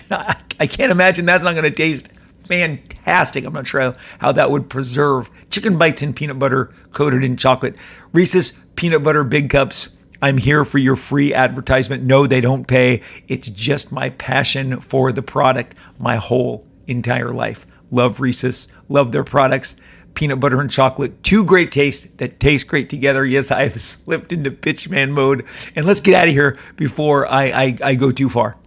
[0.59, 2.11] I can't imagine that's not going to taste
[2.49, 3.45] fantastic.
[3.45, 7.75] I'm not sure how that would preserve chicken bites in peanut butter coated in chocolate.
[8.11, 9.89] Reese's peanut butter big cups.
[10.21, 12.03] I'm here for your free advertisement.
[12.03, 13.01] No, they don't pay.
[13.29, 17.65] It's just my passion for the product, my whole entire life.
[17.91, 19.75] Love Reese's, love their products.
[20.15, 23.25] Peanut butter and chocolate, two great tastes that taste great together.
[23.25, 25.45] Yes, I have slipped into pitchman mode.
[25.75, 28.57] And let's get out of here before I, I, I go too far.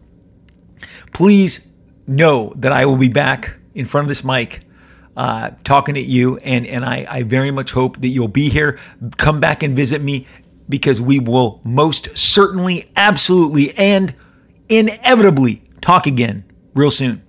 [1.13, 1.73] Please
[2.07, 4.61] know that I will be back in front of this mic
[5.17, 8.79] uh, talking at you, and, and I, I very much hope that you'll be here.
[9.19, 10.27] Come back and visit me
[10.69, 14.15] because we will most certainly, absolutely, and
[14.69, 16.45] inevitably talk again
[16.75, 17.23] real soon.